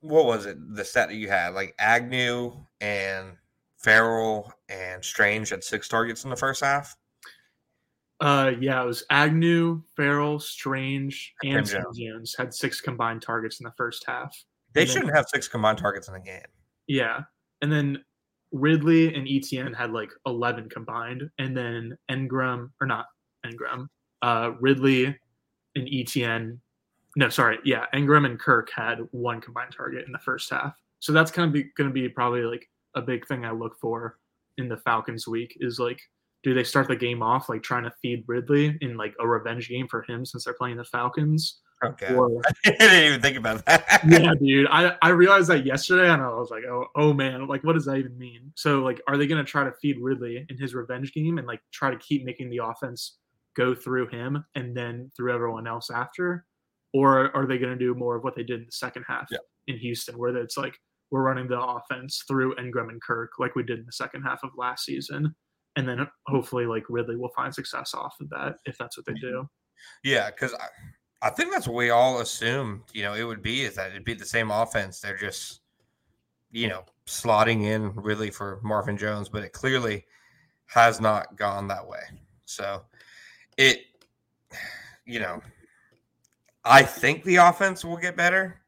[0.01, 0.57] what was it?
[0.75, 3.37] The stat that you had, like Agnew and
[3.77, 6.95] Farrell and Strange had six targets in the first half.
[8.21, 13.65] Uh, yeah, it was Agnew, Farrell, Strange, and Sam Jones had six combined targets in
[13.65, 14.35] the first half.
[14.73, 16.41] They shouldn't have six combined targets in a game.
[16.87, 17.21] Yeah,
[17.61, 18.03] and then
[18.51, 23.07] Ridley and Etienne had like eleven combined, and then Engram or not
[23.45, 23.87] Engram,
[24.21, 25.17] uh, Ridley
[25.75, 26.59] and Etienne.
[27.17, 30.75] No, sorry, yeah, Engram and Kirk had one combined target in the first half.
[30.99, 34.19] So that's kind of going to be probably like a big thing I look for
[34.57, 36.01] in the Falcons week is like
[36.45, 39.67] do they start the game off like trying to feed Ridley in like a revenge
[39.67, 41.61] game for him since they're playing the Falcons?
[41.83, 42.13] Okay.
[42.13, 44.01] Or, I didn't even think about that.
[44.07, 44.67] yeah, dude.
[44.69, 47.85] I, I realized that yesterday and I was like, oh, oh man, like what does
[47.85, 48.53] that even mean?
[48.55, 51.61] So like are they gonna try to feed Ridley in his revenge game and like
[51.73, 53.17] try to keep making the offense
[53.55, 56.45] go through him and then through everyone else after?
[56.93, 59.39] Or are they gonna do more of what they did in the second half yeah.
[59.65, 60.77] in Houston, where it's like
[61.09, 64.43] we're running the offense through Engram and Kirk like we did in the second half
[64.43, 65.33] of last season
[65.75, 69.13] and then hopefully like Ridley will find success off of that if that's what they
[69.13, 69.27] do.
[69.27, 69.45] Mm-hmm.
[70.03, 72.81] Yeah, because I, I think that's what we all assumed.
[72.93, 74.99] You know, it would be is that it'd be the same offense.
[74.99, 75.61] They're just,
[76.51, 80.05] you know, slotting in really for Marvin Jones, but it clearly
[80.67, 82.01] has not gone that way.
[82.45, 82.83] So
[83.57, 83.81] it,
[85.05, 85.41] you know,
[86.63, 88.61] I think the offense will get better.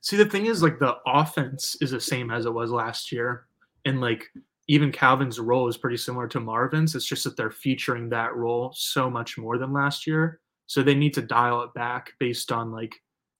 [0.00, 3.46] See, the thing is, like, the offense is the same as it was last year.
[3.84, 4.26] And, like,
[4.68, 6.94] even Calvin's role is pretty similar to Marvin's.
[6.94, 10.40] It's just that they're featuring that role so much more than last year.
[10.66, 12.94] So they need to dial it back based on like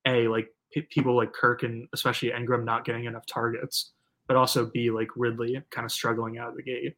[0.06, 3.92] a like p- people like Kirk and especially Engram not getting enough targets,
[4.28, 6.94] but also b like Ridley kind of struggling out of the gate.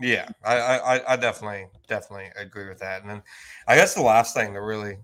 [0.00, 3.02] Yeah, I, I I definitely definitely agree with that.
[3.02, 3.22] And then
[3.66, 4.98] I guess the last thing to really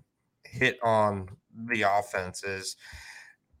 [0.45, 1.27] hit on
[1.69, 2.77] the offense is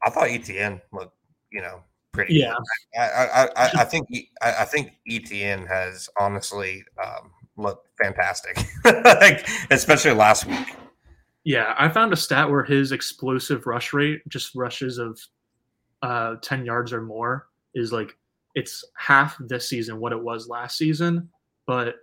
[0.05, 1.17] I thought ETN looked
[1.51, 2.35] you know pretty.
[2.35, 2.55] Yeah,
[2.97, 4.07] I, I, I, I think
[4.41, 10.75] I, think ETN has honestly um, looked fantastic, like especially last week.
[11.43, 15.19] Yeah, I found a stat where his explosive rush rate, just rushes of
[16.01, 18.15] uh, ten yards or more, is like
[18.55, 21.29] it's half this season what it was last season,
[21.65, 21.95] but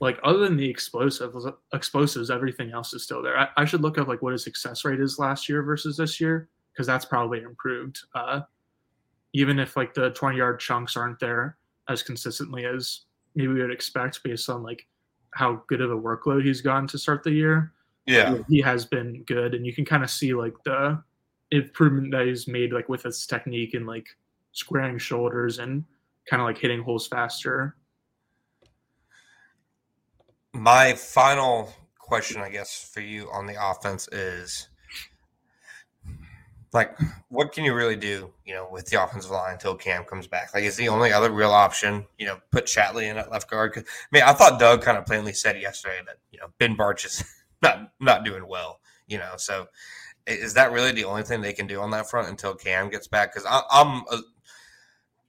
[0.00, 3.38] like other than the explosives, explosives, everything else is still there.
[3.38, 6.20] I, I, should look up like what his success rate is last year versus this
[6.20, 8.00] year because that's probably improved.
[8.14, 8.40] Uh,
[9.34, 13.00] even if like the 20 yard chunks aren't there as consistently as
[13.34, 14.86] maybe we would expect based on like
[15.34, 17.72] how good of a workload he's gotten to start the year.
[18.06, 18.38] Yeah.
[18.48, 21.02] He has been good and you can kind of see like the
[21.50, 24.06] improvement that he's made like with his technique and like
[24.52, 25.84] squaring shoulders and
[26.30, 27.76] kind of like hitting holes faster.
[30.52, 34.68] My final question, I guess, for you on the offense is
[36.74, 40.26] like what can you really do, you know, with the offensive line until Cam comes
[40.26, 40.52] back?
[40.52, 43.72] Like, is the only other real option, you know, put Shatley in at left guard?
[43.76, 47.06] I mean, I thought Doug kind of plainly said yesterday that you know Ben Bartch
[47.06, 47.24] is
[47.62, 49.34] not not doing well, you know.
[49.36, 49.68] So,
[50.26, 53.06] is that really the only thing they can do on that front until Cam gets
[53.06, 53.32] back?
[53.32, 54.18] Because I'm uh,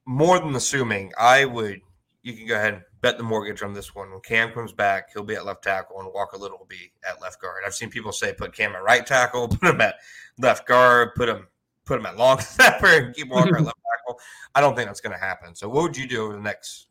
[0.06, 1.80] more than assuming I would.
[2.24, 4.10] You can go ahead bet the mortgage on this one.
[4.10, 7.22] When Cam comes back, he'll be at left tackle, and Walker Little will be at
[7.22, 7.62] left guard.
[7.64, 9.98] I've seen people say put Cam at right tackle, put him at
[10.40, 11.48] left guard, put him
[11.86, 14.20] put him at long snapper, and keep Walker at left tackle.
[14.56, 15.54] I don't think that's going to happen.
[15.54, 16.88] So, what would you do over the next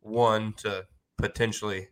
[0.00, 0.84] one to
[1.16, 1.88] potentially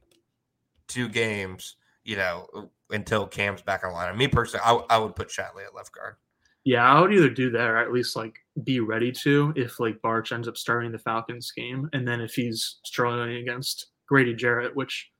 [0.86, 1.76] two games?
[2.04, 4.10] You know, until Cam's back on line.
[4.10, 6.16] And me personally, I, I would put Shatley at left guard.
[6.64, 10.00] Yeah, I would either do that or at least like be ready to if like
[10.02, 14.74] Bartch ends up starting the Falcons game, and then if he's struggling against Grady Jarrett,
[14.74, 15.10] which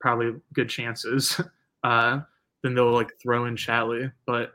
[0.00, 1.40] probably good chances,
[1.84, 2.20] uh,
[2.62, 4.12] then they'll like throw in Shatley.
[4.26, 4.52] But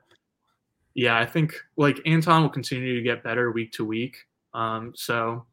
[0.93, 4.17] yeah, I think like Anton will continue to get better week to week.
[4.53, 5.45] Um, so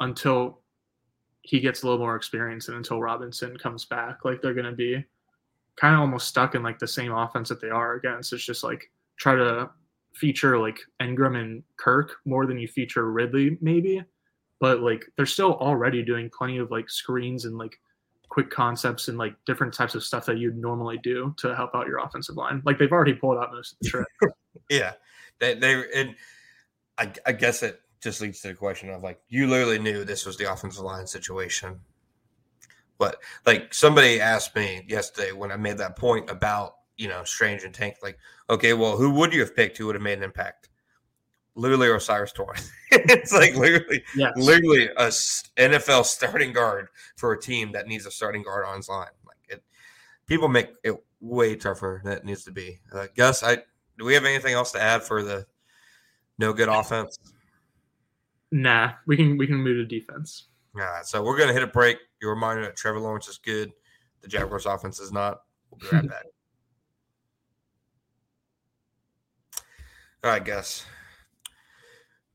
[0.00, 0.60] until
[1.42, 5.04] he gets a little more experience and until Robinson comes back, like they're gonna be
[5.76, 8.32] kind of almost stuck in like the same offense that they are against.
[8.32, 9.70] It's just like try to
[10.14, 14.02] feature like Engram and Kirk more than you feature Ridley, maybe.
[14.60, 17.78] But like they're still already doing plenty of like screens and like
[18.28, 21.86] quick concepts and like different types of stuff that you'd normally do to help out
[21.86, 22.62] your offensive line.
[22.64, 24.10] Like they've already pulled out most of the tricks.
[24.70, 24.92] yeah.
[25.40, 26.14] They they and
[26.96, 30.26] I, I guess it just leads to the question of like you literally knew this
[30.26, 31.80] was the offensive line situation.
[32.98, 37.64] But like somebody asked me yesterday when I made that point about you know, Strange
[37.64, 37.96] and Tank.
[38.02, 38.18] Like,
[38.50, 40.68] okay, well, who would you have picked who would have made an impact?
[41.56, 42.70] Literally O'Cyrus Torrence.
[42.90, 44.32] it's like literally, yes.
[44.36, 48.88] literally a NFL starting guard for a team that needs a starting guard on its
[48.88, 49.06] line.
[49.24, 49.62] Like it,
[50.26, 52.80] people make it way tougher than it needs to be.
[52.92, 53.58] Uh, Gus, I
[53.98, 55.46] do we have anything else to add for the
[56.38, 57.18] no good offense?
[58.50, 60.48] Nah, we can we can move to defense.
[60.76, 61.98] All right, so we're gonna hit a break.
[62.20, 63.72] You're reminded that Trevor Lawrence is good.
[64.22, 65.42] The Jaguars offense is not.
[65.70, 66.24] We'll be right back.
[70.24, 70.86] Right, Gus.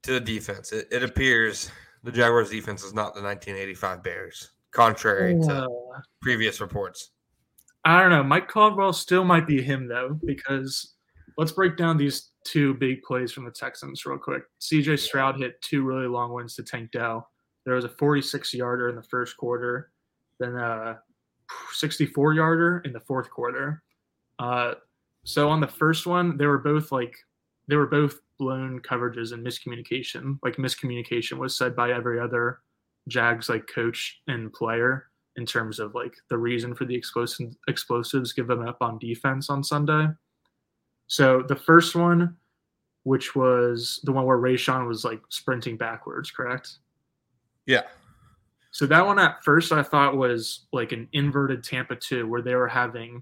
[0.04, 1.72] To the defense, it, it appears
[2.04, 5.68] the Jaguars' defense is not the 1985 Bears, contrary to
[6.22, 7.10] previous reports.
[7.86, 8.24] I don't know.
[8.24, 10.94] Mike Caldwell still might be him though, because
[11.36, 14.44] let's break down these two big plays from the Texans real quick.
[14.62, 17.28] CJ Stroud hit two really long ones to Tank Dell.
[17.66, 19.92] There was a 46 yarder in the first quarter,
[20.40, 21.00] then a
[21.74, 23.82] 64 yarder in the fourth quarter.
[24.38, 24.76] Uh,
[25.26, 27.16] so on the first one, they were both like
[27.70, 30.40] they were both blown coverages and miscommunication.
[30.44, 32.60] Like miscommunication was said by every other
[33.08, 35.06] Jags like coach and player
[35.36, 39.64] in terms of like the reason for the explosive explosives given up on defense on
[39.64, 40.08] Sunday.
[41.06, 42.36] So the first one,
[43.04, 46.80] which was the one where Rayshawn was like sprinting backwards, correct?
[47.68, 47.84] Yeah.
[48.72, 52.56] So that one at first I thought was like an inverted Tampa 2 where they
[52.56, 53.22] were having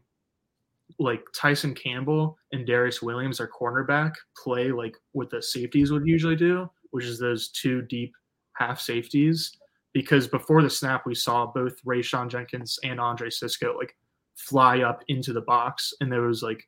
[1.00, 6.36] like Tyson Campbell and Darius Williams, our cornerback, play like what the safeties would usually
[6.36, 8.14] do, which is those two deep
[8.54, 9.52] half safeties.
[9.94, 13.96] Because before the snap, we saw both Rayshawn Jenkins and Andre Cisco like
[14.36, 16.68] fly up into the box, and there was like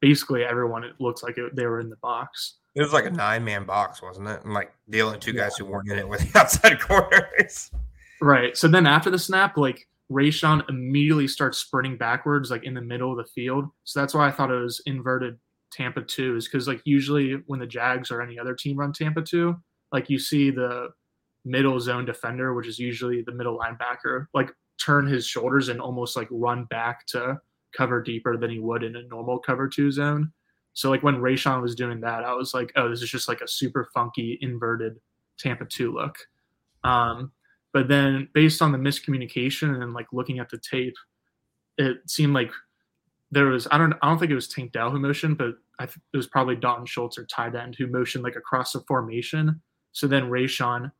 [0.00, 0.84] basically everyone.
[0.84, 2.56] It looked like it, they were in the box.
[2.74, 4.44] It was like a nine man box, wasn't it?
[4.44, 5.64] And like the only two guys yeah.
[5.64, 7.70] who weren't in it were the outside corners.
[8.20, 8.56] Right.
[8.56, 13.10] So then after the snap, like Rayshawn immediately starts sprinting backwards, like in the middle
[13.10, 13.66] of the field.
[13.84, 15.38] So that's why I thought it was inverted
[15.72, 19.22] Tampa 2, is because like usually when the Jags or any other team run Tampa
[19.22, 19.56] 2,
[19.92, 20.90] like you see the
[21.44, 26.16] middle zone defender, which is usually the middle linebacker, like turn his shoulders and almost
[26.16, 27.38] like run back to
[27.76, 30.32] cover deeper than he would in a normal cover two zone.
[30.74, 33.40] So like when Rayshawn was doing that, I was like, oh, this is just like
[33.40, 34.98] a super funky inverted
[35.38, 36.16] Tampa 2 look.
[36.82, 37.32] Um,
[37.74, 40.94] but then based on the miscommunication and like looking at the tape,
[41.76, 42.52] it seemed like
[43.32, 45.86] there was I don't I don't think it was Tank Dell who motioned, but I
[45.86, 49.60] think it was probably Dalton Schultz or tight end who motioned like across the formation.
[49.90, 50.92] So then Rayshawn,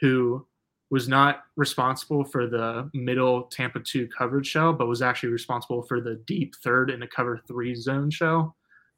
[0.00, 0.46] who
[0.90, 6.00] was not responsible for the middle Tampa 2 coverage shell, but was actually responsible for
[6.00, 8.54] the deep third in the cover three zone shell.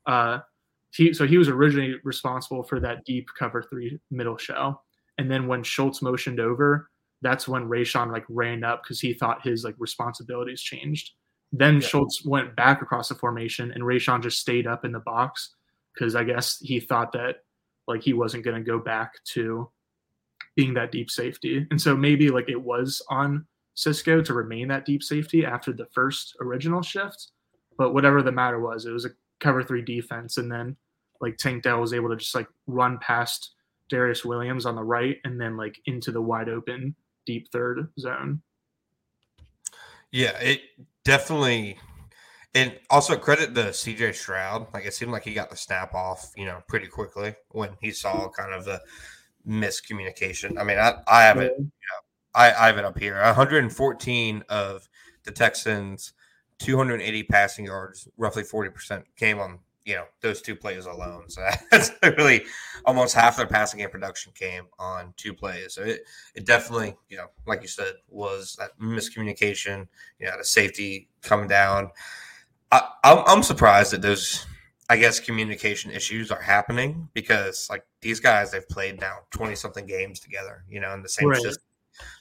[0.07, 0.38] Uh,
[0.93, 4.85] he, so he was originally responsible for that deep cover three middle shell.
[5.19, 6.90] And then when Schultz motioned over,
[7.22, 11.12] that's when Rayshawn like ran up because he thought his like responsibilities changed.
[11.52, 11.87] Then yeah.
[11.87, 15.54] Schultz went back across the formation and Rayshawn just stayed up in the box
[15.94, 17.44] because I guess he thought that
[17.87, 19.68] like he wasn't going to go back to
[20.56, 21.66] being that deep safety.
[21.70, 25.87] And so maybe like it was on Cisco to remain that deep safety after the
[25.92, 27.33] first original shift.
[27.76, 30.37] But whatever the matter was, it was a cover three defense.
[30.37, 30.76] And then
[31.20, 33.54] like Tank Dell was able to just like run past
[33.88, 36.94] Darius Williams on the right and then like into the wide open
[37.31, 38.43] deep third zone.
[40.11, 40.62] Yeah, it
[41.05, 41.79] definitely
[42.55, 44.66] and also credit the CJ Stroud.
[44.75, 47.93] Like it seemed like he got the snap off, you know, pretty quickly when he
[47.93, 48.81] saw kind of the
[49.49, 50.59] miscommunication.
[50.59, 52.01] I mean, I, I have it, you know,
[52.35, 53.14] I, I have it up here.
[53.23, 54.88] 114 of
[55.23, 56.12] the Texans'
[56.59, 61.29] 280 passing yards, roughly 40% came on you know those two plays alone.
[61.29, 62.44] So that's really
[62.85, 65.74] almost half their passing game production came on two plays.
[65.74, 66.03] So it
[66.37, 69.88] it definitely you know like you said was that miscommunication.
[70.20, 71.90] You know the safety coming down.
[72.70, 74.46] I, I'm, I'm surprised that those
[74.88, 79.87] I guess communication issues are happening because like these guys they've played now 20 something
[79.87, 80.64] games together.
[80.70, 81.42] You know in the same right.
[81.42, 81.64] system.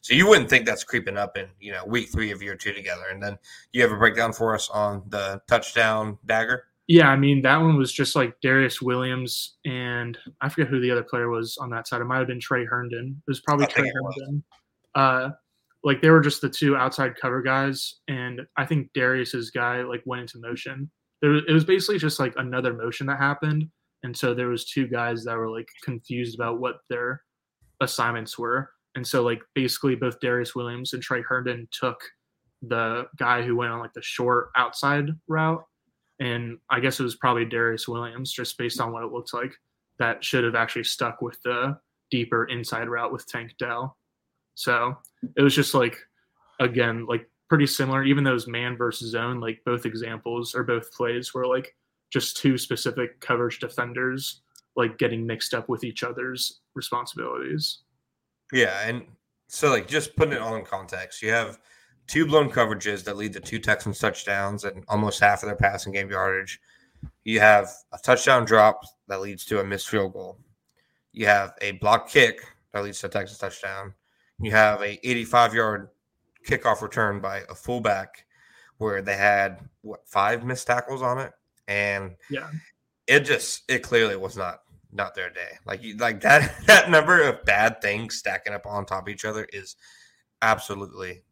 [0.01, 2.73] So you wouldn't think that's creeping up in you know week three of year two
[2.73, 3.37] together, and then
[3.73, 6.63] you have a breakdown for us on the touchdown dagger.
[6.89, 10.89] Yeah, I mean that one was just like Darius Williams and I forget who the
[10.89, 12.01] other player was on that side.
[12.01, 13.15] It might have been Tre Herndon.
[13.15, 14.43] It was probably Tre Herndon.
[14.95, 15.29] Uh,
[15.83, 20.01] like they were just the two outside cover guys, and I think Darius's guy like
[20.07, 20.89] went into motion.
[21.21, 23.69] There, it was basically just like another motion that happened,
[24.01, 27.21] and so there was two guys that were like confused about what their
[27.81, 32.01] assignments were, and so like basically both Darius Williams and Tre Herndon took
[32.63, 35.63] the guy who went on like the short outside route
[36.19, 39.53] and I guess it was probably Darius Williams, just based on what it looks like,
[39.99, 41.77] that should have actually stuck with the
[42.11, 43.97] deeper inside route with Tank Dell.
[44.55, 44.97] So
[45.35, 45.97] it was just like,
[46.59, 51.33] again, like pretty similar, even was man versus zone, like both examples or both plays
[51.33, 51.75] were like
[52.11, 54.41] just two specific coverage defenders
[54.75, 57.79] like getting mixed up with each other's responsibilities.
[58.51, 58.87] Yeah.
[58.87, 59.03] And
[59.47, 61.59] so, like, just putting it all in context, you have
[62.09, 65.93] two blown coverages that lead to two Texans touchdowns and almost half of their passing
[65.93, 66.59] game yardage.
[67.23, 70.39] You have a touchdown drop that leads to a missed field goal.
[71.13, 72.41] You have a block kick
[72.73, 73.93] that leads to a Texas touchdown.
[74.41, 75.89] You have a 85 yard
[76.47, 78.25] kickoff return by a fullback
[78.79, 81.33] where they had what five missed tackles on it,
[81.67, 82.49] and yeah,
[83.07, 85.57] it just it clearly was not not their day.
[85.65, 89.25] Like you like that that number of bad things stacking up on top of each
[89.25, 89.75] other is
[90.41, 91.23] absolutely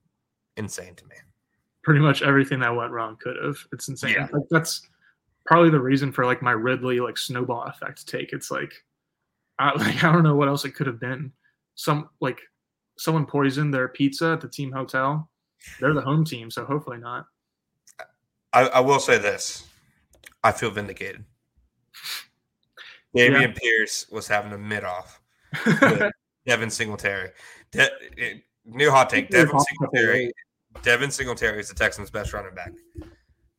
[0.57, 1.15] insane to me.
[1.83, 3.57] Pretty much everything that went wrong could have.
[3.71, 4.15] It's insane.
[4.15, 4.27] Yeah.
[4.31, 4.87] Like that's
[5.45, 8.33] probably the reason for like my Ridley like snowball effect take.
[8.33, 8.73] It's like
[9.59, 11.31] I like I don't know what else it could have been.
[11.75, 12.41] Some like
[12.97, 15.29] someone poisoned their pizza at the team hotel.
[15.79, 17.25] They're the home team, so hopefully not.
[18.53, 19.67] I, I will say this.
[20.43, 21.25] I feel vindicated.
[23.15, 23.53] Dameon yeah.
[23.55, 25.19] Pierce was having a mid off
[25.65, 26.11] with
[26.45, 27.31] Devin Singletary.
[27.71, 29.29] De- new hot take.
[29.29, 30.31] Devin Singletary
[30.83, 32.71] Devin Singletary is the Texans' best running back.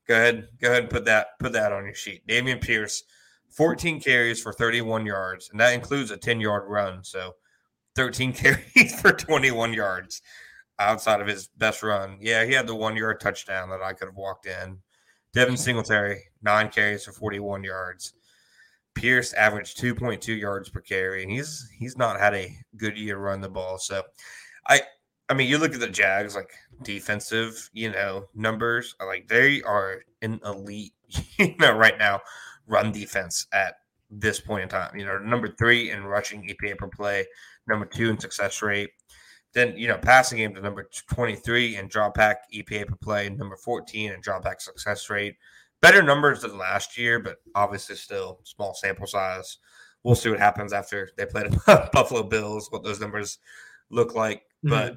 [0.06, 2.26] Go ahead, go ahead and put that put that on your sheet.
[2.26, 3.04] Dameon Pierce,
[3.50, 7.04] 14 carries for 31 yards, and that includes a 10 yard run.
[7.04, 7.34] So
[7.96, 10.22] 13 carries for 21 yards
[10.78, 12.18] outside of his best run.
[12.20, 14.78] Yeah, he had the one yard touchdown that I could have walked in.
[15.34, 18.14] Devin Singletary, nine carries for 41 yards.
[18.94, 23.40] Pierce averaged 2.2 yards per carry, and he's he's not had a good year run
[23.40, 23.78] the ball.
[23.78, 24.02] So
[24.66, 24.80] I
[25.28, 26.50] I mean, you look at the Jags, like
[26.82, 30.94] defensive, you know, numbers, like they are an elite,
[31.38, 32.20] you know, right now,
[32.66, 33.74] run defense at
[34.10, 34.96] this point in time.
[34.96, 37.26] You know, number three in rushing EPA per play,
[37.66, 38.90] number two in success rate.
[39.54, 43.56] Then, you know, passing game to number 23 in drop back EPA per play, number
[43.56, 45.36] 14 in drop back success rate.
[45.80, 49.58] Better numbers than last year, but obviously still small sample size.
[50.02, 53.38] We'll see what happens after they play the Buffalo Bills, what those numbers
[53.90, 54.42] look like.
[54.64, 54.70] Mm-hmm.
[54.70, 54.96] But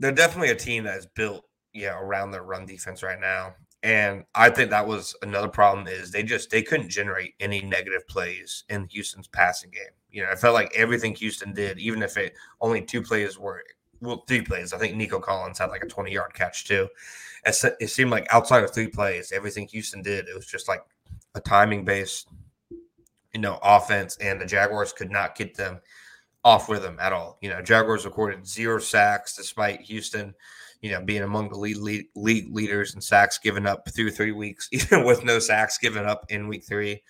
[0.00, 3.54] they're definitely a team that is built, yeah, around their run defense right now.
[3.82, 8.06] And I think that was another problem is they just they couldn't generate any negative
[8.08, 9.82] plays in Houston's passing game.
[10.10, 13.62] You know, I felt like everything Houston did, even if it only two plays were
[14.00, 14.72] well, three plays.
[14.72, 16.88] I think Nico Collins had like a 20 yard catch too.
[17.44, 20.82] It seemed like outside of three plays, everything Houston did, it was just like
[21.34, 22.28] a timing based,
[23.32, 25.80] you know, offense, and the Jaguars could not get them
[26.44, 27.38] off with them at all.
[27.40, 30.34] You know, Jaguars recorded zero sacks despite Houston,
[30.80, 34.32] you know, being among the lead, lead, league leaders in sacks given up through three
[34.32, 37.02] weeks, even with no sacks given up in week three.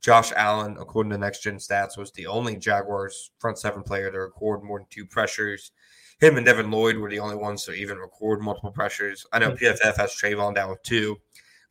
[0.00, 4.18] Josh Allen, according to Next Gen Stats, was the only Jaguars front seven player to
[4.18, 5.72] record more than two pressures.
[6.20, 9.26] Him and Devin Lloyd were the only ones to even record multiple pressures.
[9.32, 9.64] I know hmm.
[9.64, 11.16] PFF has Travon down with two.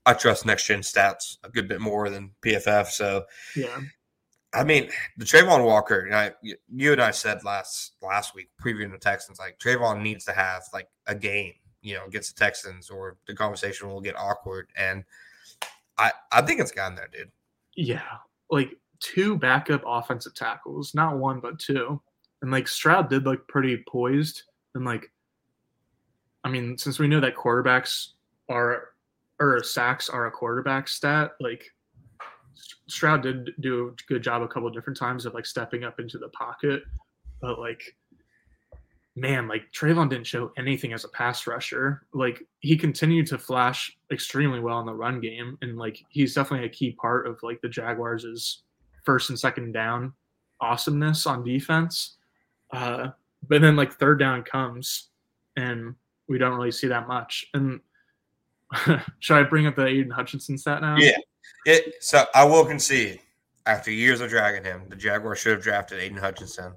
[0.05, 2.87] I trust Next Gen Stats a good bit more than PFF.
[2.87, 3.23] So,
[3.55, 3.79] yeah,
[4.53, 6.29] I mean, the Travon Walker, you, know,
[6.71, 10.63] you and I said last last week, previewing the Texans, like Travon needs to have
[10.73, 14.67] like a game, you know, against the Texans, or the conversation will get awkward.
[14.77, 15.03] And
[15.97, 17.31] I I think it's gotten there, dude.
[17.75, 18.17] Yeah,
[18.51, 21.99] like two backup offensive tackles, not one but two,
[22.41, 24.43] and like Stroud did look pretty poised
[24.75, 25.11] and like.
[26.45, 28.09] I mean, since we know that quarterbacks
[28.49, 28.89] are
[29.39, 31.65] or sacks are a quarterback stat, like
[32.87, 36.17] Stroud did do a good job a couple different times of like stepping up into
[36.17, 36.83] the pocket,
[37.41, 37.95] but like
[39.15, 42.03] man, like Travon didn't show anything as a pass rusher.
[42.13, 46.65] Like he continued to flash extremely well in the run game, and like he's definitely
[46.65, 48.63] a key part of like the Jaguars'
[49.03, 50.13] first and second down
[50.61, 52.17] awesomeness on defense.
[52.71, 53.09] Uh,
[53.47, 55.09] but then like third down comes,
[55.57, 55.95] and
[56.27, 57.45] we don't really see that much.
[57.53, 57.81] And
[59.19, 60.97] should I bring up the Aidan Hutchinson stat now?
[60.97, 61.17] Yeah.
[61.65, 63.19] It, so I will concede.
[63.65, 66.73] After years of dragging him, the Jaguars should have drafted Aidan Hutchinson.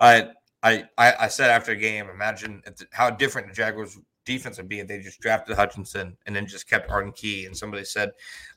[0.00, 0.30] I
[0.62, 4.88] I, I, said after the game, imagine how different the Jaguars defense would be if
[4.88, 7.46] they just drafted Hutchinson and then just kept Arden Key.
[7.46, 8.10] And somebody said,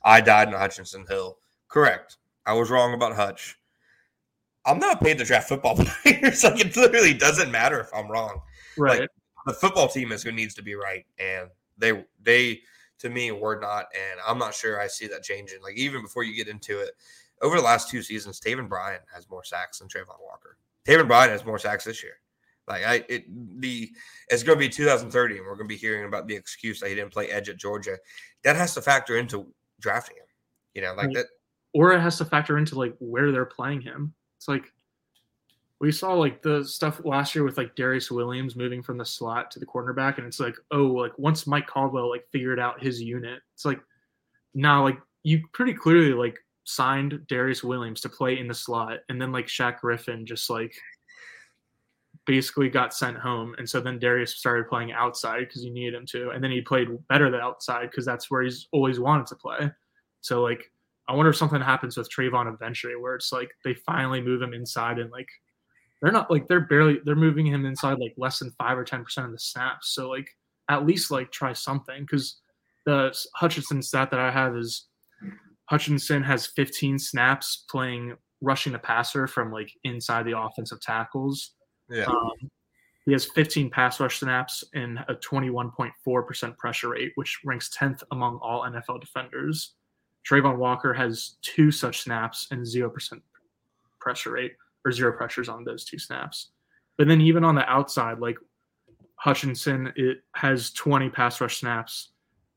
[0.04, 1.38] I died in Hutchinson Hill.
[1.68, 2.16] Correct.
[2.44, 3.56] I was wrong about Hutch.
[4.66, 6.44] I'm not paid to draft football players.
[6.44, 8.42] like it literally doesn't matter if I'm wrong.
[8.76, 9.00] Right.
[9.00, 9.10] Like,
[9.46, 11.04] the football team is who needs to be right.
[11.18, 12.60] And they they
[13.02, 13.86] to me were not.
[13.94, 15.60] And I'm not sure I see that changing.
[15.62, 16.92] Like even before you get into it,
[17.42, 20.56] over the last two seasons, Taven Bryan has more sacks than Travon Walker.
[20.86, 22.14] Taven Bryan has more sacks this year.
[22.68, 23.24] Like I, it
[23.60, 23.90] the
[24.28, 26.88] it's going to be 2030, and we're going to be hearing about the excuse that
[26.88, 27.98] he didn't play edge at Georgia.
[28.44, 29.46] That has to factor into
[29.80, 30.26] drafting him.
[30.74, 31.26] You know, like that,
[31.74, 34.14] or it has to factor into like where they're playing him.
[34.38, 34.72] It's like
[35.82, 39.50] we saw like the stuff last year with like Darius Williams moving from the slot
[39.50, 43.02] to the cornerback, and it's like, oh, like once Mike Caldwell like figured out his
[43.02, 43.80] unit, it's like
[44.54, 49.20] now like you pretty clearly like signed Darius Williams to play in the slot, and
[49.20, 50.72] then like Shaq Griffin just like
[52.26, 56.06] basically got sent home, and so then Darius started playing outside because you needed him
[56.10, 59.34] to, and then he played better the outside because that's where he's always wanted to
[59.34, 59.68] play.
[60.20, 60.70] So like,
[61.08, 64.54] I wonder if something happens with Travon eventually, where it's like they finally move him
[64.54, 65.26] inside and like
[66.02, 69.04] they're not like they're barely they're moving him inside like less than five or ten
[69.04, 69.94] percent of the snaps.
[69.94, 70.28] So like
[70.68, 72.40] at least like try something because
[72.84, 74.86] the Hutchinson stat that I have is
[75.66, 81.52] Hutchinson has 15 snaps playing rushing the passer from like inside the offensive tackles.
[81.88, 82.04] Yeah.
[82.04, 82.50] Um,
[83.06, 88.38] he has 15 pass rush snaps and a 21.4% pressure rate, which ranks 10th among
[88.42, 89.74] all NFL defenders.
[90.28, 93.20] Travon Walker has two such snaps and 0%
[94.00, 94.52] pressure rate,
[94.84, 96.52] or zero pressures on those two snaps.
[96.98, 98.36] But then even on the outside, like
[99.16, 102.10] Hutchinson, it has 20 pass rush snaps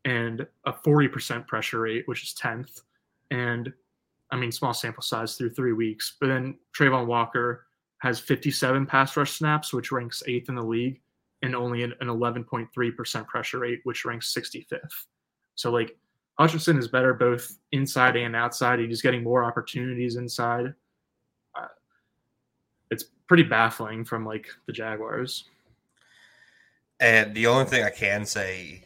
[0.03, 2.82] and a 40% pressure rate, which is 10th.
[3.32, 3.71] And
[4.32, 6.17] I mean, small sample size through three weeks.
[6.19, 7.67] But then Travon Walker
[7.99, 11.01] has 57 pass rush snaps, which ranks eighth in the league,
[11.41, 14.80] and only an 11.3% pressure rate, which ranks 65th.
[15.55, 15.95] So, like,
[16.38, 18.80] Hutchinson is better both inside and outside.
[18.80, 20.73] He's getting more opportunities inside.
[22.91, 25.45] It's pretty baffling from like the Jaguars.
[26.99, 28.83] And the only thing I can say,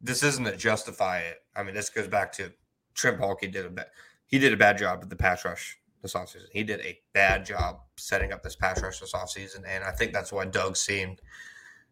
[0.00, 1.38] this isn't to justify it.
[1.54, 2.52] I mean, this goes back to
[2.94, 3.86] Trent Baalke did a bad
[4.26, 6.46] he did a bad job with the pass rush this offseason.
[6.52, 9.62] He did a bad job setting up this pass rush this offseason.
[9.66, 11.20] And I think that's why Doug seemed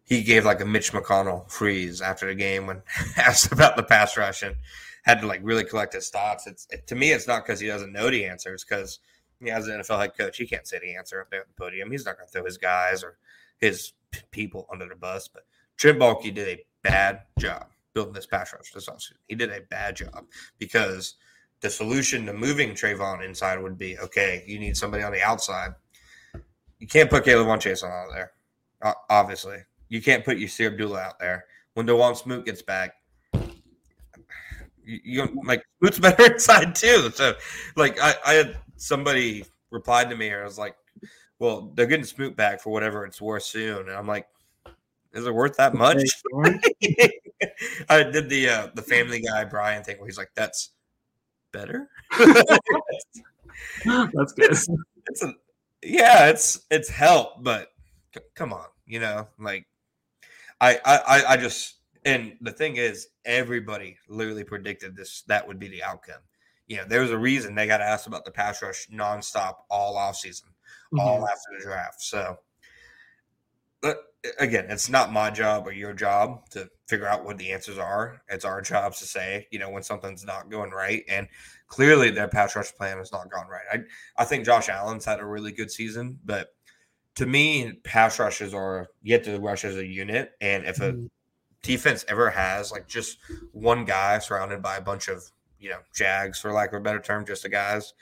[0.03, 2.83] he gave like a Mitch McConnell freeze after the game when
[3.17, 4.57] asked about the pass rush and
[5.05, 6.47] had to like really collect his thoughts.
[6.47, 8.99] It's it, to me, it's not because he doesn't know the answers, because
[9.45, 11.55] he as an NFL head coach, he can't say the answer up there at the
[11.55, 11.91] podium.
[11.91, 13.19] He's not going to throw his guys or
[13.59, 13.93] his
[14.31, 15.29] people under the bus.
[15.29, 15.45] But
[15.77, 19.19] Trent Baalke did a bad job building this pass rush this offseason.
[19.29, 20.27] He did a bad job
[20.59, 21.15] because
[21.61, 25.75] the solution to moving Travon inside would be okay, you need somebody on the outside.
[26.79, 28.33] You can't put K'Lavon Chaisson out there,
[29.09, 29.59] obviously.
[29.89, 31.47] You can't put Yasir Abdullah out there.
[31.75, 32.95] When Dawuane Smoot gets back,
[34.85, 37.11] you, like Smoot's better inside too.
[37.11, 37.35] So,
[37.77, 40.77] like, I, I had somebody replied to me, or I was like,
[41.39, 43.89] well, they're getting Smoot back for whatever it's worth soon.
[43.89, 44.27] And I'm like,
[45.13, 46.11] is it worth that much?
[47.89, 50.71] I did the uh, the Family Guy Brian thing where he's like, "That's
[51.53, 51.89] better."
[53.85, 54.51] That's good.
[54.51, 54.69] It's,
[55.09, 55.35] it's a,
[55.83, 57.69] yeah, it's it's help, but
[58.15, 59.67] c- come on, you know, like
[60.61, 65.69] I, I I just and the thing is, everybody literally predicted this that would be
[65.69, 66.21] the outcome.
[66.67, 69.97] You know, there was a reason they got asked about the pass rush nonstop all
[69.97, 70.49] off season,
[70.93, 71.01] mm-hmm.
[71.01, 72.03] all after the draft.
[72.03, 72.39] So,
[73.83, 73.99] but
[74.39, 78.23] again, it's not my job or your job to figure out what the answers are.
[78.29, 81.05] It's our jobs to say, you know, when something's not going right.
[81.09, 81.29] And
[81.69, 83.65] clearly their pass rush plan has not gone right.
[83.73, 86.55] I, I think Josh Allen's had a really good season, but
[87.17, 90.33] to me, pass rushes are yet to rush as a unit.
[90.41, 91.07] And if a mm-hmm.
[91.65, 93.19] Defense ever has like just
[93.51, 95.33] one guy surrounded by a bunch of
[95.65, 97.95] you know, Jags for lack of a better term, just the guys,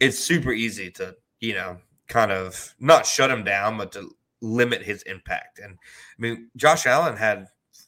[0.00, 1.78] it's super easy to, you know,
[2.08, 4.10] kind of not shut him down, but to
[4.42, 5.60] limit his impact.
[5.60, 7.46] And I mean, Josh Allen had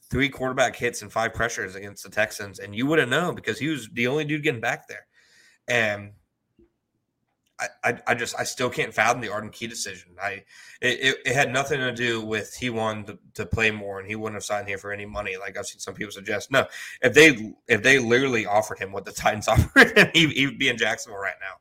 [0.09, 3.67] three quarterback hits and five pressures against the Texans, and you wouldn't know because he
[3.67, 5.05] was the only dude getting back there.
[5.67, 6.13] And
[7.83, 10.11] I, I, just I still can't fathom the Arden Key decision.
[10.21, 10.43] I
[10.81, 14.15] it, it, had nothing to do with he wanted to, to, play more and he
[14.15, 15.37] wouldn't have signed here for any money.
[15.37, 16.51] Like I've seen some people suggest.
[16.51, 16.65] No,
[17.01, 20.57] if they if they literally offered him what the Titans offered him, he, he would
[20.57, 21.55] be in Jacksonville right now.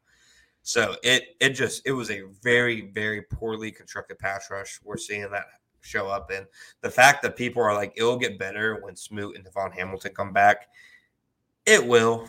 [0.63, 4.81] So it it just it was a very very poorly constructed pass rush.
[4.85, 5.47] We're seeing that
[5.81, 6.47] show up, and
[6.81, 10.33] the fact that people are like it'll get better when Smoot and DaVon Hamilton come
[10.33, 10.69] back,
[11.67, 12.29] it will,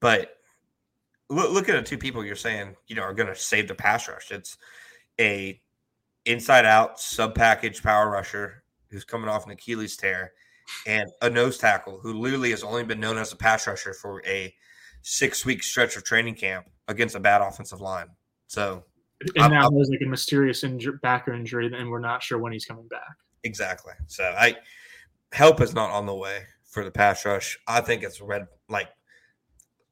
[0.00, 0.37] but
[1.30, 3.74] look, look at the two people you're saying you know are going to save the
[3.74, 4.30] pass rush.
[4.30, 4.58] It's
[5.20, 5.60] a
[6.24, 10.32] inside out sub package power rusher who's coming off an Achilles tear,
[10.86, 14.22] and a nose tackle who literally has only been known as a pass rusher for
[14.26, 14.54] a
[15.02, 18.08] six week stretch of training camp against a bad offensive line.
[18.46, 18.84] So,
[19.20, 22.52] and I'm, now there's like a mysterious injury, back injury, and we're not sure when
[22.52, 23.16] he's coming back.
[23.44, 23.92] Exactly.
[24.06, 24.56] So, I
[25.32, 27.58] help is not on the way for the pass rush.
[27.66, 28.88] I think it's red like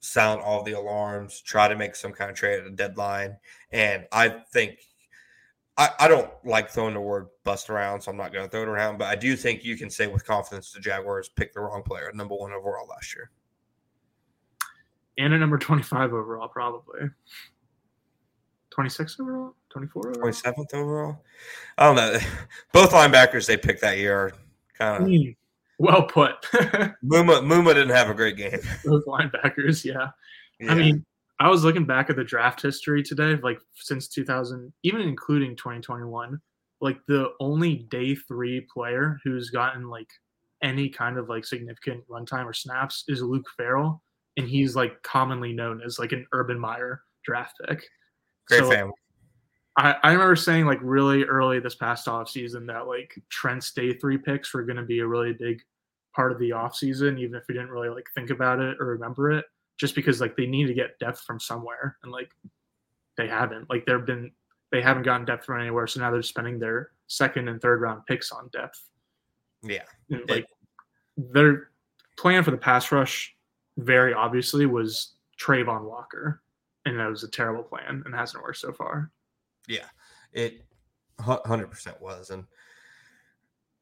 [0.07, 3.36] sound all the alarms, try to make some kind of trade at a deadline.
[3.72, 4.78] And I think
[5.76, 8.62] I, I don't like throwing the word bust around, so I'm not going to throw
[8.62, 8.98] it around.
[8.98, 12.11] But I do think you can say with confidence the Jaguars picked the wrong player,
[12.14, 13.30] number one overall last year.
[15.18, 17.00] And a number 25 overall, probably.
[18.70, 19.54] 26 overall?
[19.70, 20.30] 24 overall?
[20.30, 21.24] 27th overall?
[21.78, 22.18] I don't know.
[22.72, 24.32] Both linebackers they picked that year are
[24.74, 25.09] kind of.
[25.09, 25.36] Mm.
[25.78, 26.40] Well put.
[27.04, 28.58] Muma Muma didn't have a great game.
[28.84, 30.08] Those linebackers, yeah.
[30.58, 30.72] yeah.
[30.72, 31.04] I mean,
[31.38, 36.40] I was looking back at the draft history today, like since 2000, even including 2021.
[36.80, 40.08] Like the only day three player who's gotten like
[40.62, 44.02] any kind of like significant runtime or snaps is Luke Farrell,
[44.36, 47.82] and he's like commonly known as like an Urban Meyer draft pick.
[48.48, 48.92] Great so, family.
[49.76, 53.92] I, I remember saying like really early this past off season that like Trent's day
[53.92, 55.62] three picks were going to be a really big
[56.14, 58.86] part of the off season, even if we didn't really like think about it or
[58.86, 59.44] remember it,
[59.76, 62.30] just because like they need to get depth from somewhere, and like
[63.16, 63.68] they haven't.
[63.68, 64.32] Like they've been
[64.72, 68.06] they haven't gotten depth from anywhere, so now they're spending their second and third round
[68.06, 68.82] picks on depth.
[69.62, 70.46] Yeah, and, like
[71.18, 71.68] their
[72.18, 73.36] plan for the pass rush,
[73.76, 76.42] very obviously, was Travon Walker,
[76.86, 79.10] and that was a terrible plan and hasn't worked so far.
[79.68, 79.86] Yeah,
[80.32, 80.62] it
[81.20, 82.44] hundred percent was, and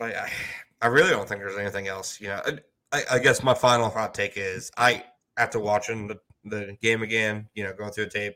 [0.01, 0.31] I,
[0.81, 2.21] I really don't think there's anything else.
[2.21, 2.43] You know,
[2.93, 5.05] I, I guess my final hot take is I
[5.37, 8.35] after watching the, the game again, you know, going through the tape,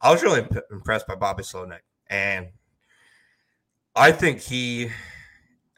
[0.00, 2.48] I was really imp- impressed by Bobby Slowik, and
[3.94, 4.90] I think he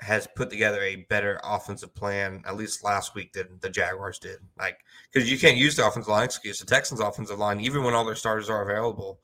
[0.00, 4.38] has put together a better offensive plan at least last week than the Jaguars did.
[4.58, 4.78] Like,
[5.12, 6.60] because you can't use the offensive line excuse.
[6.60, 9.20] The Texans' offensive line, even when all their starters are available,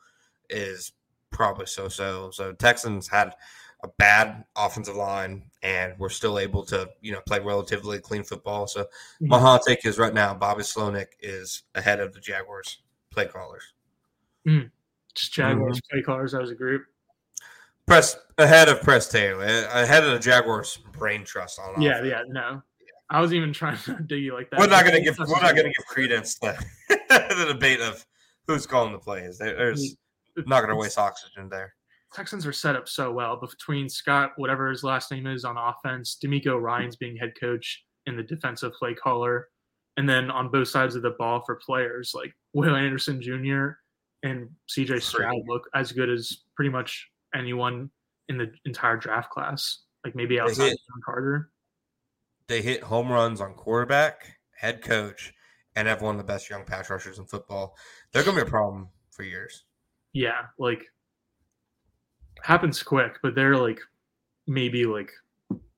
[0.51, 0.93] is
[1.35, 2.31] probably so so.
[2.31, 3.35] So Texans had
[3.83, 8.67] a bad offensive line and we're still able to, you know, play relatively clean football.
[8.67, 9.29] So mm-hmm.
[9.29, 12.79] my hot take is right now Bobby Slowik is ahead of the Jaguars
[13.11, 13.65] play callers.
[14.49, 14.71] Mm.
[15.15, 15.97] Just Jaguars mm-hmm.
[15.97, 16.85] play callers as a group.
[17.87, 21.83] Press ahead of Press Taylor, ahead of the Jaguars brain trust on.
[21.83, 22.09] Yeah, offense.
[22.09, 22.63] yeah, no.
[23.11, 24.59] I was even trying to dig you like that.
[24.59, 25.19] We're not going to give.
[25.19, 26.57] We're not going to give credence to
[26.89, 28.07] the debate of
[28.47, 29.37] who's calling the plays.
[29.37, 29.97] There's
[30.47, 31.75] not going to waste oxygen there.
[32.15, 36.17] Texans are set up so well between Scott, whatever his last name is on offense,
[36.25, 39.49] DeMeco Ryans being head coach and the defensive play caller,
[39.97, 43.71] and then on both sides of the ball for players like Will Anderson Jr.
[44.23, 47.91] and CJ Stroud look as good as pretty much anyone
[48.29, 49.83] in the entire draft class.
[50.05, 51.51] Like maybe outside hit, Carter.
[52.47, 55.33] They hit home runs on quarterback, head coach,
[55.75, 57.75] and have one of the best young pass rushers in football.
[58.13, 59.65] They're going to be a problem for years
[60.15, 60.83] yeah, like
[62.43, 63.81] happens quick, but they're like
[64.47, 65.11] maybe like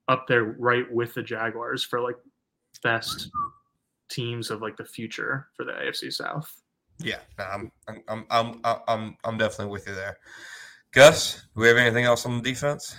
[0.08, 2.16] up there right with the Jaguars for like
[2.82, 3.30] best
[4.08, 6.54] teams of like the future for the AFC South.
[6.98, 7.72] Yeah, I'm
[8.08, 10.18] I'm I'm I'm I'm definitely with you there.
[10.92, 12.96] Gus, do we have anything else on the defense?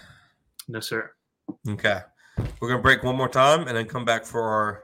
[0.67, 1.11] No, sir.
[1.69, 1.99] Okay,
[2.59, 4.83] we're gonna break one more time and then come back for our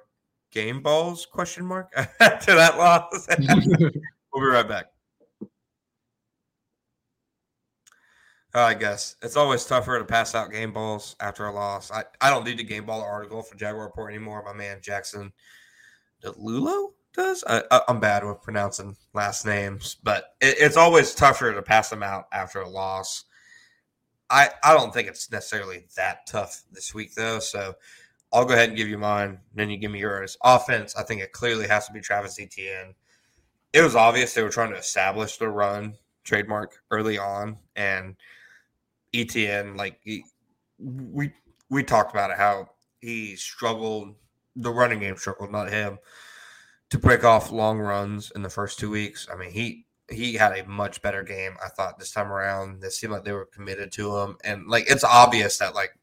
[0.51, 3.27] game balls question mark after that loss.
[3.39, 4.92] we'll be right back.
[8.55, 11.91] Oh, I guess it's always tougher to pass out game balls after a loss.
[11.91, 14.43] I, I don't need the game ball article for Jaguar Report anymore.
[14.45, 15.33] My man Jackson
[16.23, 17.43] Lulo does.
[17.47, 22.03] I, am bad with pronouncing last names, but it, it's always tougher to pass them
[22.03, 23.25] out after a loss.
[24.29, 27.39] I I don't think it's necessarily that tough this week though.
[27.39, 27.75] So
[28.31, 29.39] I'll go ahead and give you mine.
[29.55, 30.37] Then you give me yours.
[30.43, 32.93] Offense, I think it clearly has to be Travis Etienne.
[33.73, 38.15] it was obvious they were trying to establish the run trademark early on, and
[39.13, 40.23] ETN like he,
[40.79, 41.31] we
[41.69, 44.15] we talked about it how he struggled,
[44.55, 45.99] the running game struggled, not him,
[46.89, 49.27] to break off long runs in the first two weeks.
[49.31, 51.53] I mean he he had a much better game.
[51.63, 52.81] I thought this time around.
[52.81, 55.97] They seemed like they were committed to him, and like it's obvious that like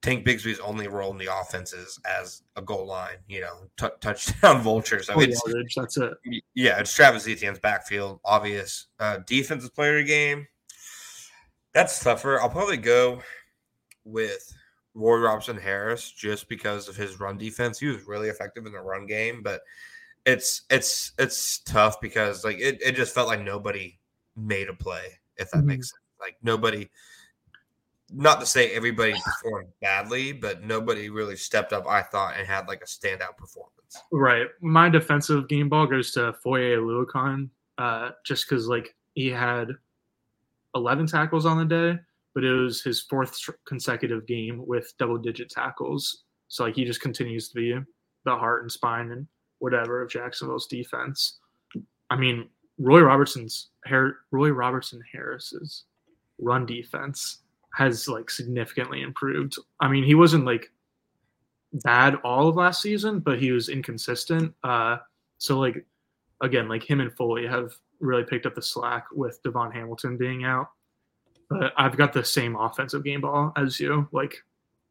[0.00, 3.94] Tank Bigsby's only role in the offense is as a goal line, you know, t-
[4.00, 5.08] touchdown vultures.
[5.08, 5.32] I Oh, mean,
[5.76, 6.12] that's it.
[6.54, 8.88] yeah, it's Travis Etienne's backfield, obvious.
[8.98, 10.48] Uh, defensive player game,
[11.74, 12.40] that's tougher.
[12.40, 13.22] I'll probably go
[14.04, 14.52] with
[14.94, 17.78] Roy Robertson Harris just because of his run defense.
[17.78, 19.62] He was really effective in the run game, but
[20.26, 23.98] it's it's it's tough because like it, it just felt like nobody
[24.36, 25.66] made a play, if that Mhm.
[25.66, 26.00] makes sense.
[26.20, 26.88] Like nobody
[28.14, 32.68] not to say everybody performed badly, but nobody really stepped up, I thought, and had
[32.68, 33.98] like a standout performance.
[34.12, 34.48] Right.
[34.60, 37.48] My defensive game ball goes to Foye Oluokun,
[37.78, 39.68] uh, just because like he had
[40.74, 41.98] 11 tackles on the day,
[42.34, 46.24] but it was his fourth consecutive game with double digit tackles.
[46.48, 47.78] So like he just continues to be
[48.24, 49.26] the heart and spine and
[49.58, 51.38] whatever of Jacksonville's defense.
[52.10, 52.48] I mean,
[52.78, 53.70] Roy Robertson's
[54.30, 55.84] Roy Robertson Harris's
[56.38, 57.38] run defense
[57.74, 59.56] has like significantly improved.
[59.80, 60.70] I mean, he wasn't like
[61.84, 64.54] bad all of last season, but he was inconsistent.
[64.62, 64.98] Uh,
[65.38, 65.84] so like
[66.42, 70.44] again, like him and Foley have really picked up the slack with DaVon Hamilton being
[70.44, 70.68] out.
[71.48, 74.08] But I've got the same offensive game ball as you.
[74.12, 74.36] Like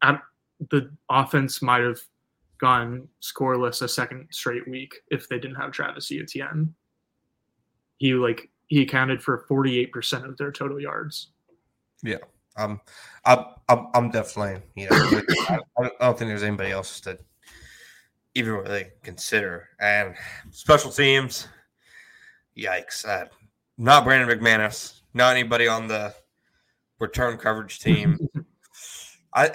[0.02, 0.20] at,
[0.70, 2.00] the offense might have
[2.58, 6.74] gone scoreless a second straight week if they didn't have Travis Etienne.
[7.98, 11.28] He like he accounted for 48% of their total yards.
[12.02, 12.18] Yeah,
[12.56, 12.80] um,
[13.24, 17.18] I'm, I'm, I'm definitely, you know, I, I don't think there's anybody else to
[18.34, 19.68] even really consider.
[19.80, 20.14] And
[20.50, 21.48] special teams,
[22.56, 23.06] yikes!
[23.06, 23.26] Uh,
[23.78, 26.14] not Brandon McManus, not anybody on the
[26.98, 28.18] return coverage team.
[29.34, 29.50] I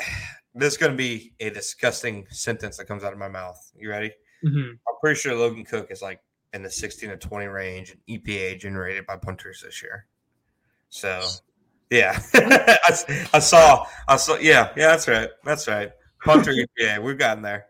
[0.56, 3.60] this is going to be a disgusting sentence that comes out of my mouth.
[3.76, 4.12] You ready?
[4.44, 4.72] Mhm.
[4.72, 6.20] I'm pretty sure Logan Cooke is like
[6.54, 10.08] in the 16 to 20 range in EPA generated by punters this year.
[10.90, 11.22] So,
[11.90, 12.20] yeah,
[13.34, 15.92] I saw, I saw, yeah, yeah, that's right, that's right.
[16.24, 17.68] Punter EPA, we've gotten there.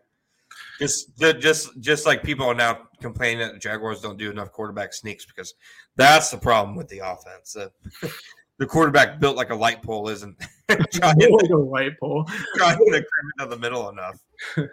[0.80, 4.52] Just, ju- just, just like people are now complaining that the Jaguars don't do enough
[4.52, 5.54] quarterback sneaks because
[5.96, 7.56] that's the problem with the offense.
[7.56, 7.70] Uh,
[8.60, 10.36] the quarterback built like a light pole isn't
[10.92, 12.26] trying, Built like a light pole.
[12.56, 14.20] trying to cram it to the middle enough.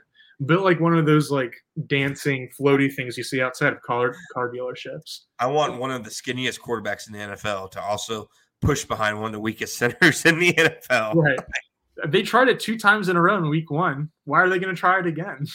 [0.46, 1.55] Built like one of those like
[1.86, 5.20] dancing floaty things you see outside of car car dealerships.
[5.38, 8.28] I want one of the skinniest quarterbacks in the NFL to also
[8.61, 11.14] push behind one of the weakest centers in the NFL.
[11.14, 11.38] Right.
[12.09, 14.11] They tried it two times in a row in week one.
[14.24, 15.46] Why are they going to try it again?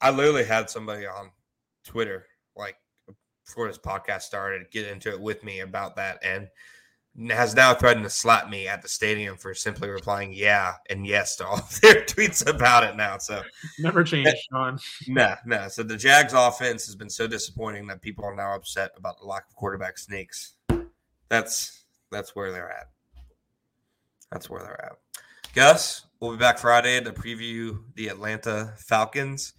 [0.00, 1.30] I literally had somebody on
[1.84, 2.26] Twitter,
[2.56, 2.76] like
[3.44, 6.48] before this podcast started, get into it with me about that and
[7.30, 11.34] has now threatened to slap me at the stadium for simply replying yeah and yes
[11.34, 13.18] to all their tweets about it now.
[13.18, 13.42] So
[13.78, 14.78] Never changed, Sean.
[15.08, 15.68] no, no.
[15.68, 19.26] So the Jags offense has been so disappointing that people are now upset about the
[19.26, 20.54] lack of quarterback sneaks.
[21.28, 22.88] That's that's where they're at.
[24.30, 24.98] That's where they're at.
[25.54, 29.54] Gus, we'll be back Friday to preview the Atlanta Falcons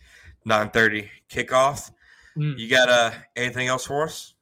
[0.49, 1.91] 9:30 kickoff.
[2.37, 2.57] Mm.
[2.57, 4.33] You got uh anything else for us?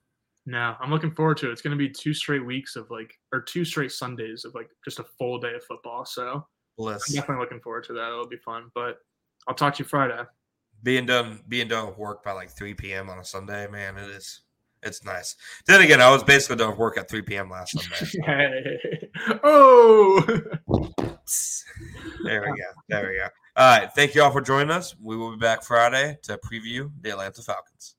[0.46, 1.52] No, I'm looking forward to it.
[1.52, 4.70] It's going to be two straight weeks of like, or two straight Sundays of like
[4.86, 6.06] just a full day of football.
[6.06, 6.46] So
[6.80, 8.08] I'm definitely looking forward to that.
[8.08, 8.72] It'll be fun.
[8.74, 9.00] But
[9.48, 10.24] I'll talk to you Friday.
[10.84, 13.10] Being done being done with work by like 3 p.m.
[13.10, 14.42] on a Sunday, man, it is
[14.84, 15.36] it's nice.
[15.66, 17.50] Then again, I was basically done with work at 3 p.m.
[17.50, 18.20] last Sunday.
[18.26, 19.40] Hey.
[19.44, 20.24] Oh.
[22.24, 22.64] There we go.
[22.88, 23.28] There we go.
[23.58, 23.92] All right.
[23.92, 24.96] Thank you all for joining us.
[25.02, 27.97] We will be back Friday to preview the Atlanta Falcons.